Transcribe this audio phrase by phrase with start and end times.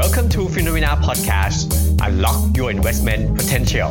[0.00, 1.68] Welcome to Phenomena Podcast.
[2.00, 3.90] Unlock your investment potential.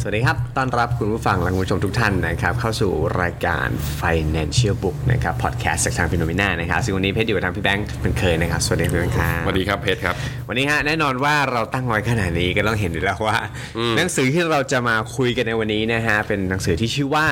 [0.00, 2.92] สวัสดีครับ ต้อนรับคุณผู้ฟังและคุณผู้ชมทุกท่านนะครับ เข้าสู่
[3.22, 3.68] รายการ
[4.00, 10.14] Financial Book นะครับพอดแคสต์จากทางฟิโนเมนานะครับซึ่งวันนี้เพชรอยู่กับทางพี่แบงค์เป็นเคยนะครับ สวัสดีพี่แบงค์ครับสวัสดีครับเพชรครับ
[10.48, 13.38] วันนี้ฮะแน่นอนว่าเราตั้งไว้ขนาดนี้ก็ต้องเห็นอยู่แล้วว่า
[13.96, 17.26] หนังสือที่เราจะมาคุยกันในวันนี้นะฮะเป็นหนังสือที่ชื่อว่า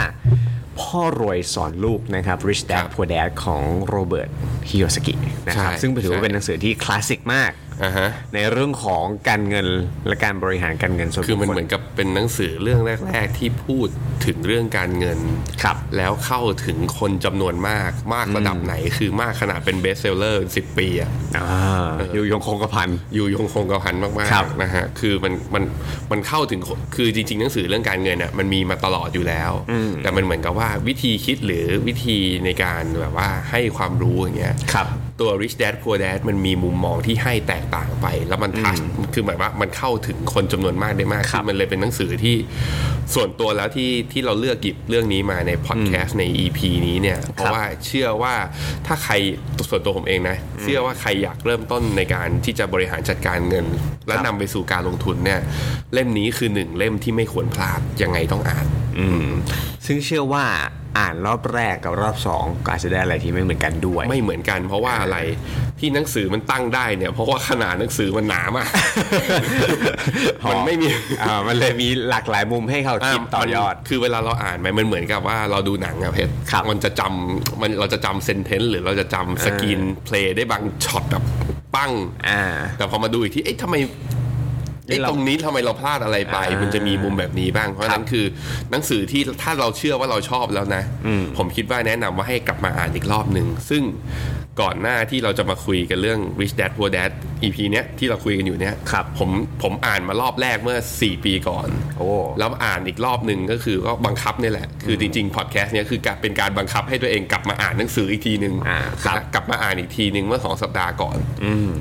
[0.80, 4.28] พ่อรวยสอนลูกนะครับ ครับ Rich Dad Poor Dad ของโรเบิร์ต
[4.68, 5.14] คิโยซากิ
[5.48, 7.50] นะครับใช่ซึ่งถือว่าใช่เป็นหนังสือที่คลาสสิกมาก
[7.82, 9.66] อ่าฮะในเรื่องของการเงิน
[10.06, 13.88] และการบริหารการเงินส่วนคือมันบุคคลเหมือนกับเป็นหนังสือเรื่องแรก ๆ ที่พูด
[14.26, 15.18] ถึงเรื่องการเงิน
[15.62, 25.64] ครับแล้วเข้าถึงคนจำนวนมากมากระดับไหน คือมากขนาดเป็น best seller สิบปีอะอ่าอยู่ยงคงกระพันอยู่ยงคงกระพันมากครับๆนะฮะคือมันมัน
[26.10, 29.52] มันเข้าถึงคนคือจริง ๆ หนังสือเรื่องการเงินอะมันมีมาตลอดอยู่แล้ว
[30.02, 34.86] แต่มันเหมือนกับว่าวิธีคิดหรือวิธีในการแบบว่าให้ความรู้อย่างเงี้ยครับ
[35.22, 38.76] ตัว Rich Dad Poor Dad มันมีมุมมองที่ให้แตกต่างไป แล้วมันทัช
[39.14, 42.36] คือหมายว่ามันเข้าถึงคนจำนวนมากได้มากครับขึ้นมันเลยเป็นหนังสือที่
[43.14, 48.34] ส่วนตัวแล้วที่ที่เราเลือกหยิบเรื่องนี้มาในพอดแคสต์ใน EP นี้เนี่ย เพราะว่าเชื่อว่า
[48.86, 49.14] ถ้าใคร
[49.68, 53.66] ส่วนตัวผมเองนะ เชื่อว่าใครอยากเริ่มต้นในการที่จะบริหารจัดการเงิน
[54.08, 55.40] และนำไปสู่การลงทุนเนี่ย
[55.92, 58.66] เล่มนี้คือหนึ่งเล่มที่ไม่ควรพลาดยังไงต้องอ่าน
[59.86, 60.44] ซึ่งเชื่อว่า
[60.98, 65.18] อ่านรอบแรกกับรอบสองก็อาจจะได้อะไรที่ไม่เหมือนกันด้วย ไม่เหมือนกัน เพราะว่าอะไร
[65.80, 68.68] ที่หนังสือมันตั้งได้เนี่ยเพราะว่าขนาดหนังสือมันหนามาก
[70.50, 70.88] มันไม่มี
[71.22, 81.24] อ่ามันเลยมีหลากหลายมุมให้เขาคิดต่อยอดมันคือเวลาเราอ่านไปมันเหมือนกับว่าเราดูหนังอะเพชรครับมันจะจำมันเราจะจำ sentence หรือเราจะจำ screenplay ได้บางช็อตแบบ
[81.74, 81.92] ปั้ง
[82.28, 82.42] อ่า
[82.76, 83.76] แต่พอมาดูอีกทีเอ๊ะทำไม
[84.92, 88.24] เอ๊ะเราตรงนี้ทำไมเราพลาดอะไรไปอ่ามัมันจะมีมุมแบบนี้บ้าง เพราะฉะนั้นคือ
[88.70, 90.82] หนังสือที่ถ้าเราเชื่อว่าเราชอบแล้วนะ
[91.38, 93.82] ผมคิดว่าแนะนำว่าให้กลับมาอ่านอีกรอบหนึ่งซึ่ง
[94.62, 97.10] ก่อนหน้าที่เราจะมาคุยกันเรื่อง Rich Dad Poor Dad
[97.42, 99.30] EP เนี้ยที่เราคุยกันอยู่เนี้ยครับผม
[99.62, 101.68] ผมอ่านมารอบแรกเมื่อ 4 ปีก่อน
[101.98, 111.18] โอ้แล้วอ่านอีกรอบหนึ่งก็คือก็บังคับนี่แหละ คือจริงๆพอดแคสต์เนี้ยคือการเป็นการบังคับให้ตัวเองกลับมาอ่านหนังสืออีกทีหนึ่งอ่าครับกลับมาอ่านอีกทีหนึ่งเมื่อสองสัปดาห์ก่อน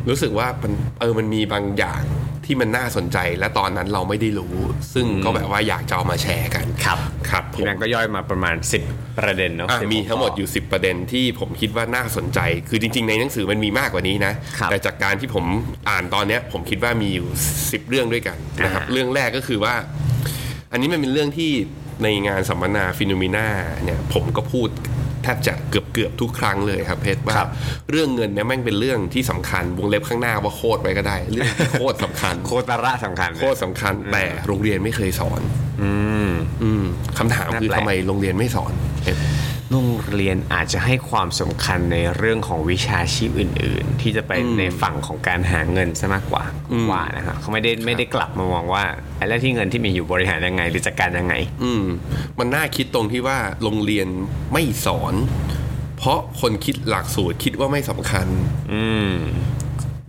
[0.09, 2.03] รู้สึกว่ามันเออมันมีบางอย่าง
[2.51, 4.56] ที่มันน่าสนใจและตอนนั้นเราไม่ได้รู้
[4.94, 8.56] ซึ่งก็แบบว่าอยากจะเอามาแชร์กันครับครับผพี่มแบงก์ก็ย่อยมาประมาณ
[8.88, 15.45] 10 ประเด็นเนาะอะ10มีทั้งหมดอยู่ 10 ประเด็นที่ผมคิดว่าน่าสนใจ คือจริง ๆ ในหนังสือมันมีมากกว่านี้นะครับแต่จากการที่ผม
[15.90, 17.28] อ่านตอนเนี้ยผมคิดว่ามีอยู่
[17.59, 19.75] 10 เรื่องด้วยกันนะครับอ่าเรื่องแรกก็คือว่า
[20.72, 21.51] อันนี้มันเป็นเรื่องที่
[22.03, 23.47] ในงานสัมมนาฟิโนมิน่า
[23.85, 24.69] เนี่ยผมก็พูด
[25.24, 27.50] แทบจะเกือบเกือบๆทุกครั้งเลยครับเพชรว่าครับ
[27.92, 35.42] เรื่องเงินเนี่ยแม่งเป็นเรื่องที่สำคัญวงเล็บข้างหน้าว่าโคตรไว้ก็ได้ เรื่องที่โคตรสำคัญ โคตรระสำคัญ โคตรสำคัญ แต่โรงเรียนไม่เคยสอน
[35.82, 35.92] อื
[36.28, 36.32] ม
[36.64, 36.84] อืม
[37.18, 38.74] คำถามคือน่าแปลกทำไมโรงเรียนไม่สอน
[39.04, 39.20] เพชร
[39.72, 48.84] โรงเรียนอาจจะให้ความสำคัญในเรื่องของวิชาชีพอื่น ๆ ที่จะไปในฝั่งของการหาเงินซะมากกว่าผมว่านะครับเขาไม่ได้ไม่ได้กลับมามองว่า
[49.18, 51.34] ไอ้แล้วที่เงินที่มีอยู่บริหารยังไงหรือจัดการยังไง
[51.64, 51.84] อืม
[52.40, 54.08] มันน่าคิดตรงที่ว่าโรงเรียน
[54.54, 55.14] ไม่สอน
[55.98, 58.28] เพราะคนคิดหลักสูตรคิดว่าไม่สำคัญ
[58.74, 59.14] อืม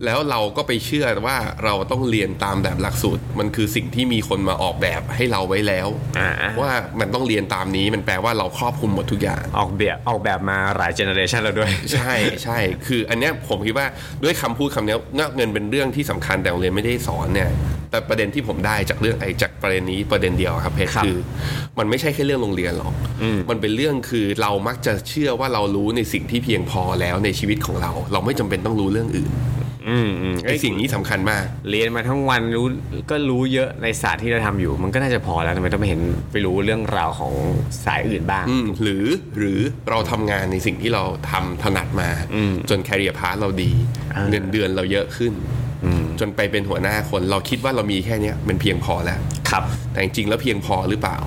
[0.05, 5.87] แล้วเราก็ไปเชื่อว่าเราต้องเรียนตามแบบหลักสูตร มันคือสิ่งที่มีคนมาออกแบบให้เราไว้แล้ว
[6.19, 6.29] อ่า
[6.61, 13.87] ว่ามันต้องเรียนตามนี้มันแปลว่าเราครอบคลุมหมดทุกอย่าง ออกแบบออกแบบมาหลาย generation แล้วด้วย ใช่ใช่คืออันเนี้ยผมคิดว่า
[14.23, 14.99] ด้วยคำพูดคำเนี้ย
[15.35, 17.49] เงินเป็นเรื่องที่สำคัญแต่โรงเรียนไม่ได้สอนเนี่ย
[17.91, 21.17] แต่ประเด็นที่ผมได้จากเรื่องไอ้จากประเด็นนี้ประเด็นเดียวครับเพชรครับคือ
[21.79, 22.93] มันไม่ใช่แค่เรื่องโรงเรียนหรอก
[23.49, 29.31] มันเป็นเรื่องคือเรามักจะเชื่อว่าเรารู้ในสิ่งที่เพียงพอแล้วในชีวิตของเรา เราไม่จำเป็นต้องรู้เรื่องอื่น
[29.89, 32.67] อืมอืมไอ้สิ่งนี้สำคัญมาก เรียนมาทั้งวันรู้
[33.11, 36.01] ก็รู้เยอะในศาสตร์ที่เราทำอยู่ มันก็น่าจะพอแล้วทำไมต้องไปเห็น
[36.31, 37.33] ไปรู้เรื่องราวของ
[37.85, 39.05] สายอื่นบ้างอืมหรือ
[39.37, 42.09] หรือเราทำงานในสิ่งที่เราทำถนัดมา
[42.69, 43.71] จน career path เราดี
[44.15, 45.33] อ่าเงินเดือนเราเยอะขึ้น
[46.19, 51.17] จนไปเป็นหัวหน้าคน เราคิดว่าเรามีแค่เนี้ยมันเพียงพอแล้วครับ แต่จริงๆแล้วเพียงพอหรือเปล่า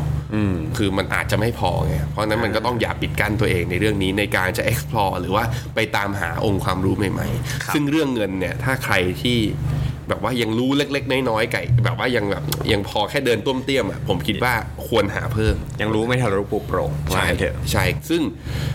[0.76, 5.44] คือมันอาจจะไม่พอไงเพราะฉะนั้นมันก็ต้องอย่าปิดกั้นตัวเองในเรื่องนี้ในการจะ explore หรือว่า
[5.74, 7.28] ไปตามหาองค์ความรู้ใหม่
[7.62, 9.38] ครับๆซึ่งเรื่องเงินเนี่ยถ้าใครที่
[10.08, 14.54] แบบว่ายังรู้เล็ก ๆ น้อยๆไก่แบบว่ายังแบบยังพอแค่เดินต้วมเตี้ยมอะผมคิดว่า
[14.86, 18.22] ควรหาเพิ่ม ยังรู้ไม่ทะลุปุโปร่งว่าใช่งั้นเถอะใช่ซึ่ง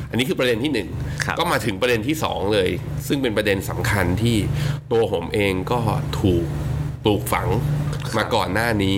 [0.10, 0.89] อันนี้คือประเด็นที่หนึ่ง
[1.25, 2.69] ครับก็มาถึงประเด็นที่สองเลย
[3.07, 4.38] ซึ่งเป็นประเด็นสำคัญที่
[4.92, 5.80] ตัวผมเองก็
[6.19, 6.45] ถูก
[7.04, 7.50] ปลูกฝัง
[8.18, 8.98] มาก่อนหน้านี้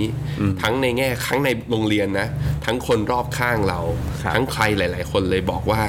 [0.61, 2.27] ทั้งในแง่ครั้งในโรงเรียนนะ
[2.65, 3.79] ทั้งคนรอบข้างเรา
[4.23, 5.81] ครับทั้งใครหลาย ๆ คนเลยบอกว่า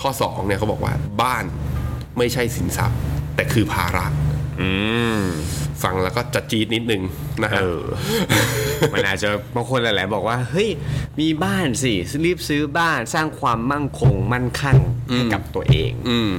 [0.00, 1.44] ข้อสองเนี่ยเขาบอกว่าบ้าน
[2.18, 2.98] ไม่ใช่สินทรัพย์
[3.36, 4.27] แต่คือภาระอืม
[5.82, 7.02] ฟังแล้วก็จะจี๊ดนิดนึง
[7.42, 7.82] นะฮะเออ
[8.92, 10.68] มันอาจจะบางคนหลายๆบอกว่า เฮ้ย
[11.20, 11.92] มีบ้านสิ
[12.24, 16.32] รีบซื้อบ้านสร้างความมั่งคงมั่นคั่งให้กับตัวเองอืม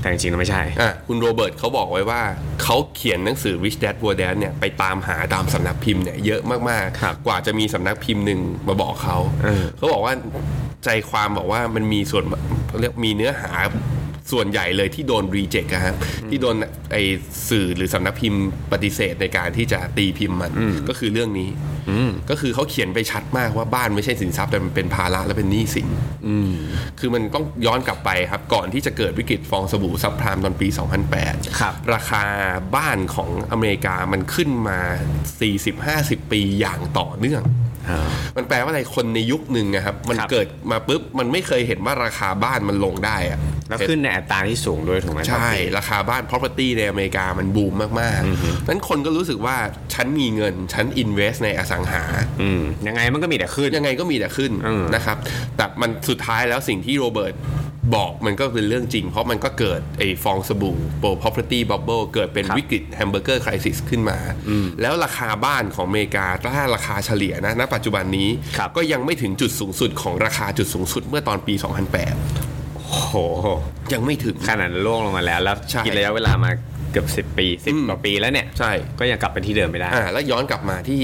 [0.00, 2.22] แต่จริงๆแล้วไม่ใช่อะคุณโรเบิร์ตเขาบอกไว้ว่า
[2.62, 10.14] เขาเขียนหนังสือ Rich Dad Poor Dad เนี่ยไปตามหาตามสำนักพิมพ์เนี่ยเยอะมากครับๆกว่าจะมีสำนักพิมพ์หนึ่งมาบอกเขาเออเขาบอกว่า
[10.84, 12.24] ใจความบอกว่ามันมีส่วน
[12.68, 13.50] เขาเรียกมีเนื้อหา
[14.32, 15.94] ส่วนใหญ่เลยที่โดนรีเจ็คครับ
[16.30, 16.56] ที่โดน
[16.92, 16.96] ไอ
[17.48, 18.42] สื่อหรือสำนักพิมพ์
[18.72, 20.52] ปฏิเสธในการที่จะตีพิมพ์มัน
[20.88, 21.48] ก็คือเรื่องนี้
[22.30, 25.88] ก็คือเขาเขียนไปชัดมากว่าบ้านไม่ใช่สินทรัพย์แต่มันเป็นภาระและเป็นหนี้สิน
[27.00, 30.68] คือมันต้องย้อนกลับไปครับ ก่อนที่จะเกิดวิกฤตฟองสบู่ซับพรามตอนปี
[31.12, 32.24] 2008ครับราคา
[32.76, 34.80] บ้านของอเมริกามันขึ้นมา
[35.56, 37.44] 40-50 ปีอย่างต่อเนื่อง
[38.36, 43.38] มันแปลว่าอะไรคนในยุคหนึ่งนะครับ มันครับเกิดมาปุ๊บ มันไม่เคยเห็นว่าราคาบ้านมันลงได้อะ
[43.68, 49.56] แล้วขึ้นในอัตราที่สูงด้วยถูกไหมใช่ ราคาบ้าน property ในอเมริกามันบูมมากๆนั้นคนก็รู้สึกว่า
[49.94, 52.02] ฉันมีเงิน ฉัน invest ในอสังหา
[52.42, 55.16] อืมยังไงมันก็มีแต่ขึ้น ยังไงก็มีแต่ขึ้นอืมนะครับ
[55.56, 57.36] แต่มันสุดท้ายแล้วสิ่งที่โรเบิร์ต
[57.96, 60.76] บอกมันก็เป็นเรื่องจริง เพราะมันก็เกิดไอ้ฟองสบู่
[61.22, 64.18] property bubble เกิดเป็นครับวิกฤต hamburger crisis ขึ้นมา
[64.80, 68.28] แล้วราคาบ้านของอเมริกาถ้าราคาเฉลี่ยนะณปัจจุบันนี้
[68.58, 71.70] ครับก็ยังไม่ถึงจุดสูงสุดของราคาจุดสูงสุดเมื่อตอนปีโอ้
[72.96, 73.12] โห
[73.52, 76.50] 2008ยังไม่ถึง ขนาดนั้นล่วงลงมาแล้ว แล้วใช่ กินระยะเวลามา
[76.92, 81.00] เกือบสิบ10 ปีสิบอืมกว่าปีแล้วเนี่ย ใช่ก็ยังกลับไปที่เดิมไม่ได้ อ่าแล้วย้อนกลับมาที่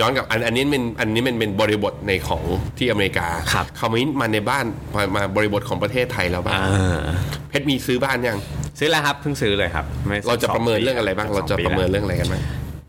[0.00, 2.42] ย้อนกลับอันอันนี้เป็นอันนี้มันเป็นบริบทในของ
[2.78, 4.64] ที่อเมริกาครับคราวนี้มาในบ้าน
[4.96, 7.00] มามาบริบทของประเทศไทยแล้วบ้างอ่า
[7.48, 8.38] เพชรมีซื้อบ้านยัง
[8.78, 12.42] ซื้อแล้วครับเพิ่งซื้อเลยครับไม่เราจะสประเมินปีเรื่องอะไรบ้างสเราจะปีประเมินแล้วเรื่องอะไรกันบ้าง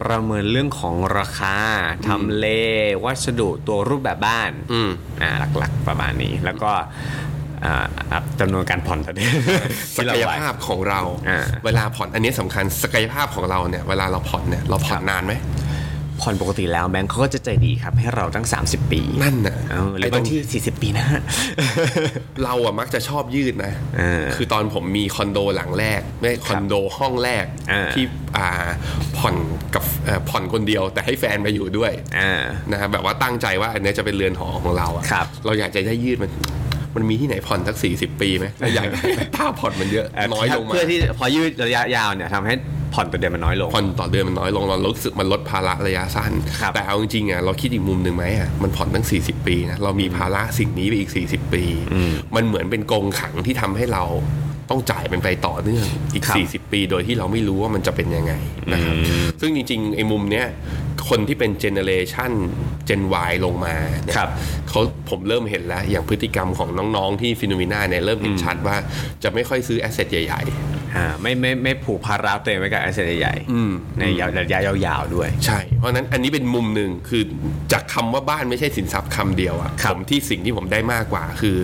[0.04, 1.58] ประเมินเรื่องของราคา
[2.08, 2.46] ทำเล
[3.06, 4.90] วัสดุตัวรูปแบบบ้านอืม
[5.22, 7.37] อ่าหลักๆประมาณนี้ แล้วก็อ่าอ่า
[8.40, 9.28] จำนวนการผ่อนตอนนี้
[9.98, 15.36] ศักยภาพของเราอ่าเวลาผ่อนอันนี้สำคัญศักยภาพของเราเนี่ยเวลาเราผ่อนเนี่ยเราผ่อนนานไหม
[16.24, 21.22] ผ่อนปกติแล้วแบงค์เขาก็จะใจดีครับ ให้เราตั้ง 30 ปี นั่นน่ะเออหรืไอ้อตรบางงที่ 40 ปีนะฮะ
[22.44, 28.06] เราอะมักจะชอบยืดนะเออคือตอนผมมีคอนโดหลังแรกไม่คอนโดห้องแรกอ่าที่
[28.38, 28.48] อ่า
[29.18, 29.36] ผ่อน
[29.76, 36.32] กับเอ่อผ่อนคนเดียว แต่ให้แฟนมาอยู่ด้วยอ่านะครับแบบว่าตั้งใจว่าอันเนี้ยจะเป็นเรือนหอของเราอะครับเราอยากจะได้ยืดมัน
[36.96, 39.02] มันมีที่ไหนผ่อนสักสี่สิบปีไหมเราอยากได้
[39.38, 42.54] ถ้าผ่อนมันเยอะเอ่อน้อยลงมาเพื่อที่พอยืดระยะยาวเนี่ยทำให้
[42.94, 51.64] ผ่อนตัวเดือนมันน้อยลงผ่อนต่อเดือนมันน้อยลงเรารู้สึกมันลดภาระระยะสั้นครับแต่เอาจริงๆอะเราคิดอีกมุมหนึ่งไหมอะมันผ่อนตั้ง 40 ปีนะเรามีภาระสิ่งนี้ไปอีก 40 ปี
[52.36, 54.04] มันเหมือนเป็นกรงขังที่ทำให้เรา
[54.70, 56.38] ต้องจ่ายมันไปต่อเนื่องอีกครับ
[56.68, 58.34] 40 ปีโดยที่เราไม่รู้ว่ามันจะเป็นยังไง
[58.74, 58.96] นะครับ
[59.42, 60.46] ซึ่งจริงๆไอ้มุมเนี้ย
[61.10, 62.32] คนที่เป็นเจเนเรชัน
[62.86, 64.30] เจน Y ลงมาเนี่ยครับ
[64.70, 68.78] เขาผมเริ่มเห็นแล้ว อย่างพฤติกรรมของน้องๆที่ FINNOMENA เนี่ยเริ่มเห็นชัดว่า
[69.24, 74.04] จะไม่ค่อยซื้อ asset ใหญ่ ๆ อ่าไม่ไม่ไม่ผูกภาระตัวเองไว้กับ asset ใหญ่ๆอืมใน
[74.38, 77.24] ระยะยาวๆด้วย ใช่ เพราะฉะนั้นอันนี้เป็นมุมหนึ่งคือ
[77.72, 81.58] จากคำว่าบ้านไม่ใช่สินทรัพย์คำเดียวอะครับผมที่สิ่งที่ผมได้มากกว่า คือ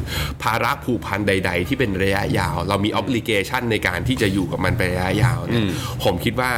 [0.43, 5.63] ภาระผูกพันใด ๆ ที่เป็นระยะยาว เรามี obligation ในการที่จะอยู่กับมันไประยะยาวเนี่ย
[6.03, 6.51] ผมคิดว่า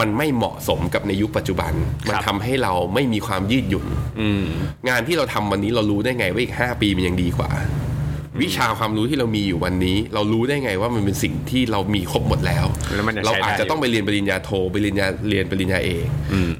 [0.00, 1.72] มันไม่เหมาะสมกับในยุคปัจจุบัน
[2.08, 3.86] มันทำให้เราไม่มีความยืดหยุ่น
[4.20, 4.44] อืม
[4.88, 7.50] งานที่เราทำวันนี้เรารู้ได้ไงว่าอีก 5 ปีมันยังดีกว่า
[8.42, 16.06] วิชาความรู้ที่เรามีอยู่วันนี้ เรารู้ได้ไงว่ามันเป็นสิ่งที่เรามีครบหมดแล้วแล้วมันจะเราใช้ได้อาจจะต้องไปเรียนปริญญาโทปริญญาเรียนปริญญาเอก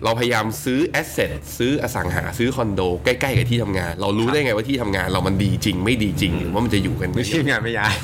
[0.05, 7.95] เราพยายามซื้อแอสเซทซื้ออสังหาซื้อคอนโดใกล้ๆกับที่ทำงาน เรารู้ได้ไงว่าที่ทำงานเรามันดีจริง ไม่ดีจริงหรือว่ามันจะอยู่กันไม่ใช่งานไม่ย้าย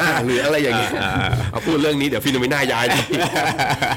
[0.00, 3.00] อ่าหรืออะไรอย่างเงี้ยอ่าอ่าเอาพูดเรื่องนี้เดี๋ยว FINNOMENA ย้ายที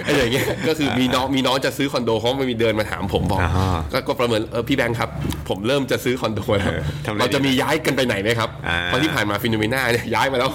[0.05, 5.09] ไอ้อย่างเงี้ยก็คือมีน้องมีน้องจะซื้อคอนโดเขาไม่มีเดินมาถามผมบอกอ่าก็ก็ประเมินเออพี่แบงค์ครับ
[5.51, 10.49] ผมเริ่มจะซื้อคอนโดแล้วเออทำไงเราจะมีย้ายกันไปไหนไหมครับอ่าเพราะที่ผ่านมา FINNOMENA เนี่ยย้ายมาแล้ว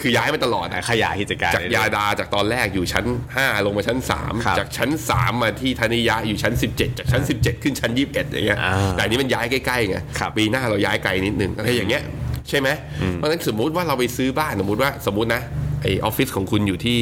[0.00, 3.04] คือย้ายมาตลอดอะขยายกิจการจากยาดาจากตอนแรกอยู่ชั้น
[3.36, 4.22] 5 ลงมาชั้นครั
[4.54, 12.02] บ3จากชั้น 3 มาที่ธนิยะอยู่ชั้น 17 จากชั้น 17 ขึ้นชั้น 21อย่างเงี้ยอ่าแต่อันนี้มันย้ายใกล้ๆไงครับปีหน้าเราย้ายไกลนิดนึงอะไรอย่างเงี้ย
[12.48, 12.68] ใช่ไหม
[13.14, 15.42] เพราะฉะนั้นสมมุติว่าเราไปซื้อบ้านสมมติว่าสมมตินะ
[15.82, 16.98] ไอออฟฟิศของคุณอยู่ที่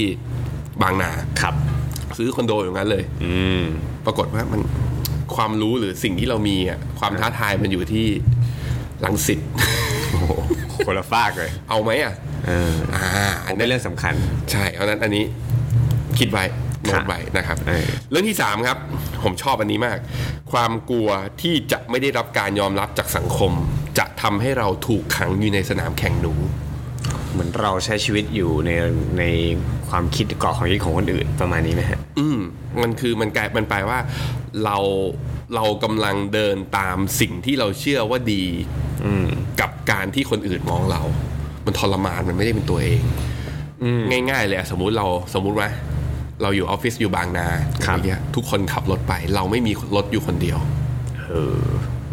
[0.83, 1.11] บางนา
[1.43, 1.55] ครับ
[2.19, 3.63] ซื้อคอนโดอย่างนั้นเลย อืม
[4.07, 4.61] ปรากฏว่ามัน
[5.37, 8.07] ความรู้หรือสิ่งที่เรามีอะความท้าทายมันอยู่ที่
[9.05, 9.41] ลังสิต
[10.11, 10.33] โอ้โห
[10.87, 12.15] คนละฟากเลย เอาไหมอะ
[12.47, 13.05] เอออ่า
[13.45, 14.15] ผอันมนี้เป็นเรื่องสำคัญ
[14.53, 15.25] ใช่เพราะฉะนั้นอันนี้
[16.19, 16.45] คิดไว้
[16.85, 18.79] โน้ตไว้นะครับเออเรื่องที่ 3 ครับ
[19.23, 19.99] ผมชอบอันนี้มาก
[20.53, 21.09] ความกลัว
[21.43, 23.53] ที่จะไม่ได้รับการยอมรับจากสังคม
[23.99, 26.35] จะทำให้เราถูกขังอยู่ในสนามแข่งหนู
[27.33, 28.71] เหมือนเราใช้ชีวิตอยู่ใน
[29.19, 29.25] ใน
[29.89, 32.39] ความคิดเกาะของคิดของคนอื่นประมาณนี้ไหมฮะ อืม
[32.83, 33.99] มันคือมันกลายมันแปลว่า
[34.65, 34.79] เรา
[35.55, 38.45] เรากำลังเดินตามสิ่งที่เราเชื่อว่าดี
[39.61, 41.03] กับการที่คนอื่นมองเรา
[41.67, 43.01] มันทรมานมันไม่ได้เป็นตัวเอง
[44.31, 45.69] ง่าย ๆ เลยอะสมมุติเราสมมุติว่า
[46.43, 47.49] เราอยู่ออฟฟิศอยู่บางนา
[47.87, 50.59] ครับอย่างเงี้ยทุกคนขับรถไป เราไม่มีรถอยู่คนเดียว
[51.29, 51.61] เออ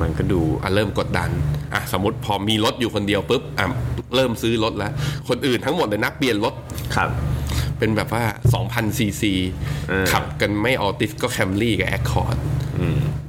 [0.01, 1.29] มันก็ดูอะเริ่มกดดัน
[1.74, 3.65] อะสมมติพอมีรถอยู่คนเดียวปุ๊บอะ
[4.15, 4.91] เริ่มซื้อรถแล้ว
[5.29, 6.53] คนอื่นทั้งหมดเลยนักเปลี่ยนรถ
[6.96, 7.10] ครับ
[7.80, 8.24] เป็นแบบว่า
[8.62, 9.34] 2,000ซีซี
[9.89, 12.38] เออขับกันไม่ Altis ก็ Camry กับ Accord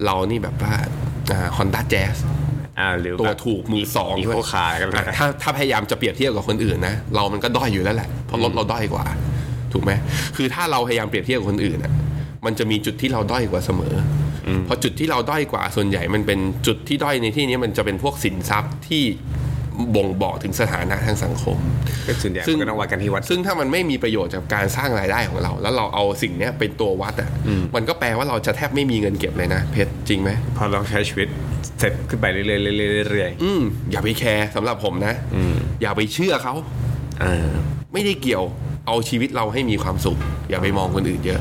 [0.04, 0.74] เรานี่แบบว่า
[1.56, 2.16] Honda Jazz
[2.80, 9.06] อ่าหรือตัวแบบถูกมือสองด้วย eco car กันเลยถ้าถ้าพยายามจะเปรียบเทียบกับคนอื่นนะ เรามันก็ด้อยอยู่แล้วแหละ เพราะรถเราด้อยกว่า
[9.72, 9.92] ถูกไหม
[10.36, 11.92] คือถ้าเราพยายามเปรียบเทียบกับคนอื่นอะ
[12.44, 13.94] มันจะมีจุดที่เราด้อยกว่าเสมอ
[14.48, 19.04] อเพราะจุดที่เราด้อยกว่าส่วนใหญ่มันเป็นจุดที่ด้อยในที่นี้มันจะเป็นพวกสินทรัพย์ที่
[19.96, 21.56] บ่งบอกถึงสถานะทางสังคม
[22.06, 27.30] ก็ส่วนใหญ่มันก็ต้องวัดกันที่วัด ซึ่งถ้ามันไม่มีประโยชน์จากการสร้างรายได้ของเรา แล้วเราเอาสิ่งเนี้ยเป็นตัววัดอะ
[27.74, 31.28] มันก็แปลว่าเราจะแทบไม่มีเงินเก็บเลยนะเพชรจริงไหมพอเราใช้ชีวิต
[31.78, 35.14] เสร็จขึ้นไปเรื่อยๆเรื่อยๆเรื่อยอืมอย่าไปแคร์สำหรับผมนะ
[35.82, 37.48] อย่าไปเชื่อเขาๆอ่า
[37.92, 38.44] ไม่ได้เกี่ยว
[38.86, 40.18] เอาชีวิตเราให้มีความสุข
[40.50, 41.40] อย่าไปมองคนอื่นเยอะ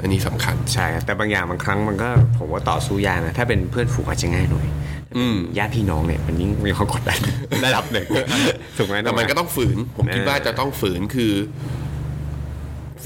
[0.00, 2.08] อันนี้สำคัญใช่แต่บางอย่างบางครั้งมันก็
[2.38, 4.95] ผมว่าต่อสู้ยากนะถ้าเป็นเพื่อนฝูงอาจจะง่ายหน่อยอืม
[5.58, 7.18] ญาติพี่น้องเนี่ยมันยิ่งมีความกดดัน
[7.66, 8.06] ระดับหนึ่ง
[8.76, 11.32] ถูกไหมแต่มันก็ต้องฝืน ผมคิดว่าจะต้องฝืนคือ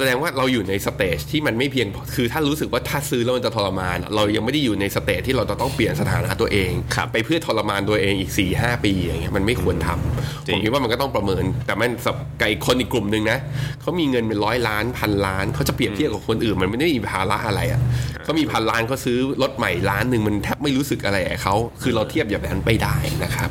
[0.00, 6.70] แสดงว่าเราอยู่ใน stage ที่มันไม่เพียงพอคือถ้ารู้สึกว่าถ้าซื้อแล้วมันจะทรมานอะเรายังไม่ได้อยู่ใน stage ที่เราจะต้องเปลี่ยนสถานะตัวเอง
[7.12, 13.38] ไปเพื่อทรมานตัวเองอีก4ี่หปีอย่างเงี้ยมันไม่ควรทำผมคิดว่ามันก็ต้องประเมิน แต่มันสับไก่คนอีกกลุ่มหนึ่งนะ
[13.80, 17.80] เขามีเงินเป็นร้อยล้านพันล้านเขาจะเปรียบเทียบกับคนอื่น มันไม่ได้มีภาระอะไรอะ
[18.24, 23.48] เขามีพันล้านเขาซื้อรถใหม่ล้านหนึ่งมันแทบไม่รู้สึกอะไรกับเขาคือเราเทียบอย่างนั้นไม่ได้นะครับ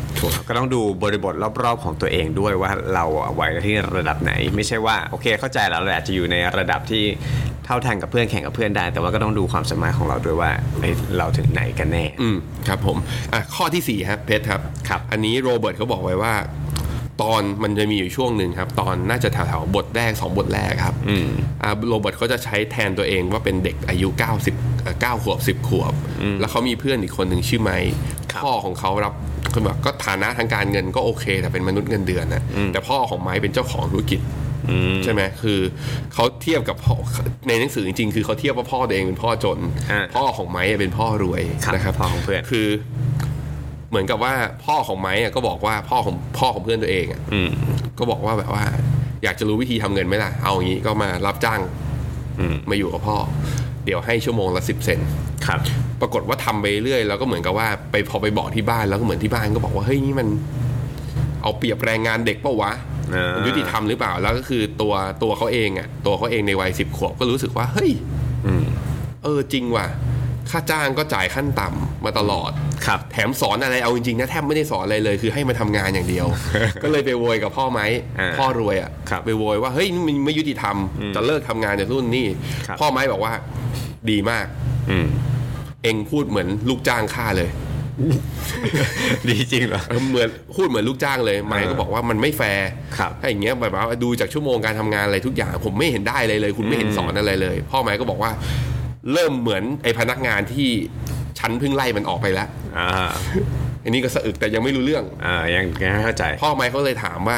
[0.48, 7.04] ก็ต้องดูบริบทรอบๆของตัวเองด้วยว่าเราอะไหวที่ระดับไหน ไม่ใช่ว่าโอเคเข้าใจแล้วเราอาจจะอยู่ในระดับที่
[7.66, 12.98] เท่าทันกับเพื่อนแข่งกับเพื่อนได้ แต่ว่าก็ต้องดูความสามารถของเราด้วยว่าเอ้ยเราถึงไหนกันแน่อืมครับผม
[13.34, 16.34] อะข้อที่4ครับเพชรครับครับ อันนี้โรเบิร์ตเขาบอกไว้ว่า
[17.22, 20.96] ตอนมันจะมีอยู่ช่วงหนึ่งครับ ตอนน่าจะแถวๆบทแรกสองบทแรกครับ
[21.64, 24.08] อ่าโรเบิร์ตเขาจะใช้แทนตัวเองว่าเป็นเด็กอายุ
[24.46, 25.94] 90เอ่อ9ขวบ 10 ขวบ
[26.40, 27.92] แล้วเขามีเพื่อนอีกคนหนึ่งชื่อไมค์
[28.32, 29.14] ครับพ่อของเขารับ
[29.54, 32.44] คือแบบก็ฐานะทางการเงินก็โอเค แต่เป็นมนุษย์เงินเดือนนะ
[32.74, 34.20] แต่พ่อของไมค์เป็นเจ้าของธุรกิจ
[35.04, 35.60] ใช่ไหมคือ
[36.14, 36.96] เขาเทียบกับพ่อ
[37.48, 39.60] ในหนังสือจริงๆ คือเขาเทียบว่าพ่อตัวเองเป็นพ่อจน
[39.92, 42.68] อ่าพ่อของไม้เป็นพ่อรวยครับนะครับพ่อของเพื่อนคือ
[43.90, 44.34] เหมือนกับว่า
[44.66, 47.50] พ่อของไม้อะก็บอกว่าพ่อของพ่อของเพื่อนตัวเองอะอืม
[48.00, 48.66] ก็บอกว่าแบบว่า
[49.24, 51.62] อยากจะรู้วิธีทำเงินไหมล่ะ เอาอย่างนี้ก็มารับจ้าง
[52.40, 53.18] อืมมาอยู่กับพ่อ
[53.86, 55.00] เดี๋ยวให้ชั่วโมงละสิบเซน
[55.48, 55.60] ครับ
[56.02, 60.28] ปรากฏว่าทำไปเรื่อยแล้วก็เหมือนกับว่าไปพอไปบอกที่บ้านแล้วก็เหมือนที่บ้านก็บอกว่าเฮ้ยนี่มัน
[61.42, 62.76] เอาเปรียบแรงงานเด็กเปะวะอ่า
[63.36, 67.92] มันยุติธรรมหรือเปล่า แล้วก็คือตัวตัวเขาเองอะ ตัวเขาเองในวัยสิบขวบก็รู้สึกว่า เฮ้ย
[68.46, 68.66] อืม
[69.24, 69.88] เออจริงว่ะ
[70.52, 72.52] ค่าจ้างก็จ่ายขั้นต่ำมาตลอด
[72.86, 76.28] ครับแถมสอนอะไรเอาจริงๆนะแทบไม่ได้สอนอะไรเลย คือให้มาทำงานอย่างเดียว
[76.84, 77.82] ก็เลยไปโวยกับพ่อไหม
[78.20, 80.76] อ่าพ่อรวยอะครับไปโวยว่าเฮ้ยนี่มันไม่ยุติธรรม
[81.16, 82.28] จะเลิกทำงานจากรุ่นนี่
[82.68, 83.34] ครับพ่อไม้บอกว่า
[84.10, 84.46] ดีมาก
[84.90, 85.08] อืม
[85.84, 87.50] เองพูดเหมือนลูกจ้างข้าเลย
[89.30, 98.32] ดีจริงเหรอเออเหมือนพูดเหมือนลูกจ้างเลยไม้ก็บอกว่ามันไม่แฟร์ครับถ้าอย่างเงี้ยแบบว่าดูจากชั่วโมงการทำงานอะไรทุกอย่าง ผมไม่เห็นได้เลยเลย คุณไม่เห็นสอนอะไรเลย พ่อไม้ก็บอกว่า
[99.14, 100.70] เริ่มเหมือนไอ้พนักงานที่
[101.40, 103.12] ฉันเพิ่งไล่มันออกไปแล้วอ่า
[103.84, 107.38] อันนี้ก็สะอึกแต่ยังไม่รู้เรื่องอ่ายังยังไม่เข้าใจ พ่อไม้เขาเลยถามว่า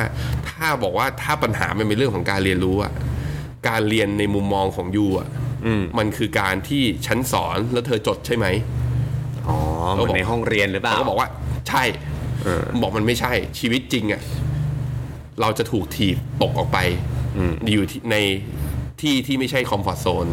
[0.49, 2.91] ถ้าบอกว่าถ้าปัญหามันเป็นเรื่องของการเรียนรู้อะ
[3.69, 5.27] การเรียนในมุมมองของยูอะ
[5.65, 8.45] อืมมันคือการที่ฉันสอนแล้วเธอจดใช่ไหม
[9.49, 9.57] อ๋อ
[9.93, 11.29] เหมือนในห้องเรียนหรือเปล่าเขาก็บอกว่า
[11.69, 11.83] ใช่
[12.43, 14.21] เออบอกมันไม่ใช่ชีวิตจริงอะ
[15.41, 16.77] เราจะถูกถีบตกออกไป
[17.73, 18.15] อยู่ที่ใน
[19.01, 20.27] ที่ที่ไม่ใช่คอมฟอร์ทโซน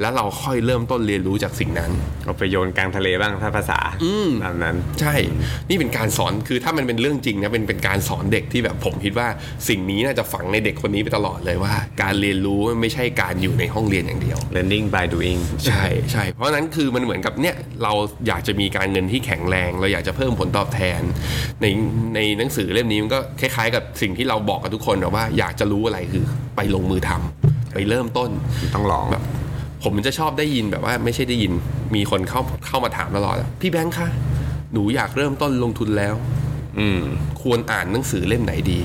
[0.00, 1.90] แล้วเราค่อยเริ่มต้นเรียนรู้จากสิ่งนั้น
[2.24, 3.80] เอาไปโยนกลางทะเลบ้างถ้าภาษา
[4.42, 5.14] ตามนั้น ใช่
[5.68, 9.28] นี่เป็นการสอนคือถ้ามันเป็นเรื่องจริงนะเป็นเป็นการสอนเด็กที่แบบผมคิดว่า
[9.68, 17.92] สิ่งนี้น่าจะฝังในเด็กคนนี้ไปตลอดเลยว่า การเรียนรู้ไม่ใช่การอยู่ในห้องเรียนอย่างเดียว learning by doing ใช่ใช่เพราะฉะนั้นคือมันเหมือนกับเนี่ยเรา
[18.28, 21.00] อยากจะมีการเงินที่แข็งแรง เราอยากจะเพิ่มผลตอบแทน
[21.62, 21.66] ใน
[22.14, 26.24] ในหนังสือเล่มนี้มันก็คล้ายๆ กับสิ่งที่เราบอกกับทุกคนนะว่าอยากจะรู้อะไรคือ
[26.56, 28.30] ไปลงมือทำ ไปเริ่มต้น
[28.74, 29.22] ต้องลองแบบ
[29.84, 31.52] ผมจะชอบได้ยินแบบว่าไม่ใช่ได้ยิน
[31.94, 34.08] มีคนเข้าเข้ามาถามตลอดอะพี่แบงค์คะ
[34.72, 36.14] หนูอยากเริ่มต้นลงทุนแล้ว
[36.78, 37.00] อืม
[37.42, 38.80] ควรอ่านหนังสือเล่มไหนดี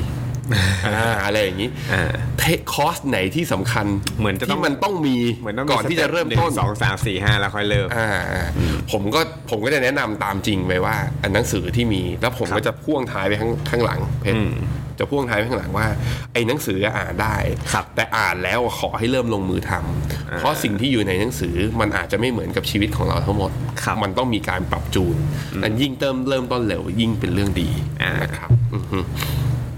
[0.88, 2.04] อ่าอะไรอย่างนี้อ่า
[2.40, 3.86] เทคคอร์สไหนที่สำคัญ
[4.20, 8.46] เหมือนจะต้องที่มันต้องมีเหมือนต้องก่อนที่จะเริ่มหนึ่งต้นสองสามสี่ห้าแล้วค่อยเริ่มอ่าอ่า
[8.92, 14.52] ผมก็ผมก็จะแนะนำตามจริงไปว่าอันหนังสือที่มี แล้วผมครับก็จะพ่วงท้ายไปข้างข้างหลังเพชรอืม
[15.00, 15.88] จะพ่วงท้ายไปข้างหลังว่า
[16.34, 17.36] ไอ้หนังสืออ่านได้
[17.74, 23.52] ครับแต่อ่านแล้วขอให้เริ่มลงมือทำเพราะสิ่งที่อยู่ในหนังสือมันอาจจะไม่เหมือนกับชีวิตของเราทั้งหมด
[23.84, 25.16] ครับมันต้องมีการปรับจูน
[25.64, 27.70] อันยิ่งเติมเริ่มต้นเร็วยิ่งเป็นเรื่องดี
[28.02, 29.00] อ่านนะครับอือฮึ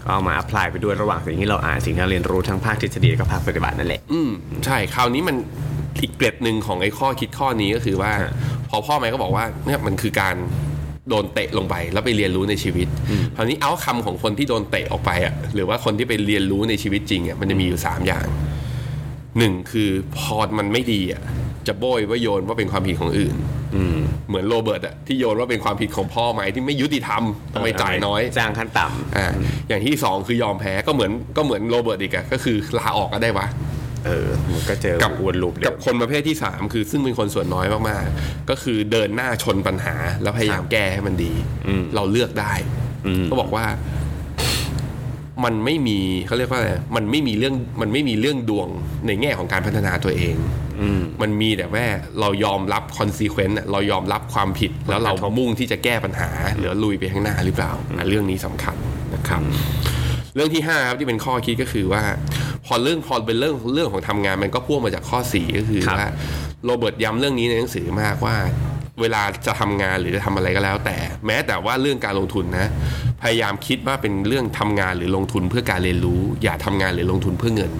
[0.03, 4.29] ก็เอามา apply ไปด้วยระหว่างสิ่งที่เราอ่านสิ่งที่เราเรียนรู้ทั้งภาคทฤษฎีและก็ภาคปฏิบัตินั่นแหละ อืม
[4.65, 5.35] ใช่ คราวนี้มัน
[6.01, 8.31] อีกเกร็ดหนึ่งของไอ้ข้อคิดข้อนี้ก็คือว่าฮะ
[8.69, 10.35] พอพ่อแม่ก็บอกว่าเนี่ยมันคือการ
[11.09, 12.87] โดนเตะลงไปแล้วไปเรียนรู้ในชีวิต
[13.35, 18.27] คราวนี้เอาคำของคนที่โดนเตะออกไปอะหรือว่าคนที่ไปเรียนรู้ในชีวิตจริงอะมันจะมีอยู่สามอย่าง
[19.37, 21.21] หนึ่งคือพอมันไม่ดีอะ
[21.67, 23.35] จะโบยว่าโยนว่าเป็นความผิดของอื่น
[24.27, 29.27] เหมือนโรเบิร์ตอะที่โยนว่าเป็นความผิดของพ่อไหมที่ไม่ยุติธรรมทำไมจ่ายน้อยจ้างขั้นต่ำอ่า
[29.67, 33.47] อย่างที่สองคือยอมแพ้ก็เหมือนก็เหมือนโรเบิร์ตอีกอะก็คือลาออกก็ได้วะ
[34.05, 41.33] เออมันก็เจอกับอวนลูปเดิกับมคนประเภทที่ 3 คือซึ่งเป็นคนส่วนน้อยมากๆ ก็คือเดินหน้าชนปัญหา แล้วพยายามแก้ให้มันดี
[41.95, 42.53] เราเลือกได้
[43.29, 43.65] ก็บอกว่า
[45.43, 48.69] มันไม่มีเขาเรียกว่าอะไรมันไม่มีเรื่องมันไม่มีเรื่องดวง
[49.07, 50.35] ในแง่ของการพัฒนาตัวเอง
[51.21, 51.85] มันมีแต่ว่า
[52.19, 58.75] เรายอมรับ consequence เรายอมรับความผิด แล้วเรามุ่งที่จะแก้ปัญหา หรือลุยไปข้างหน้าหรือเปล่าอะเรื่องนี้สำคัญ
[59.13, 59.41] นะครับ
[60.35, 62.03] เรื่องที่5ครับที่เป็นข้อคิดก็คือว่า
[62.71, 66.09] พอเรื่องพอเป็นเรื่องเรื่องของทำงานมันก็พ่วงมาจากข้อ4ก็คือครับว่า
[66.65, 68.35] โรเบิร์ตย้ำเรื่องนี้ในหนังสือมากว่า
[69.01, 72.67] เวลาจะทำงานหรือจะทำอะไรก็แล้ว แต่แม้แต่ว่าเรื่องการลงทุนนะ
[73.21, 77.71] พยายามคิดว่าเป็นเรื่องทำงานหรือลงทุนเพื่อการเรียนรู้ อย่าทำงานหรือลงทุนเพื่อเงิน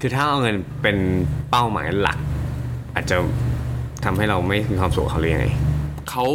[0.00, 0.96] คือถ้าเอาเงินเป็น
[1.50, 2.18] เป้าหมายหลัก
[2.94, 3.16] อาจจะ
[4.04, 5.46] ทำให้เราไม่มีความสุขกับเขาเลยยังไง
[6.10, 6.26] เขา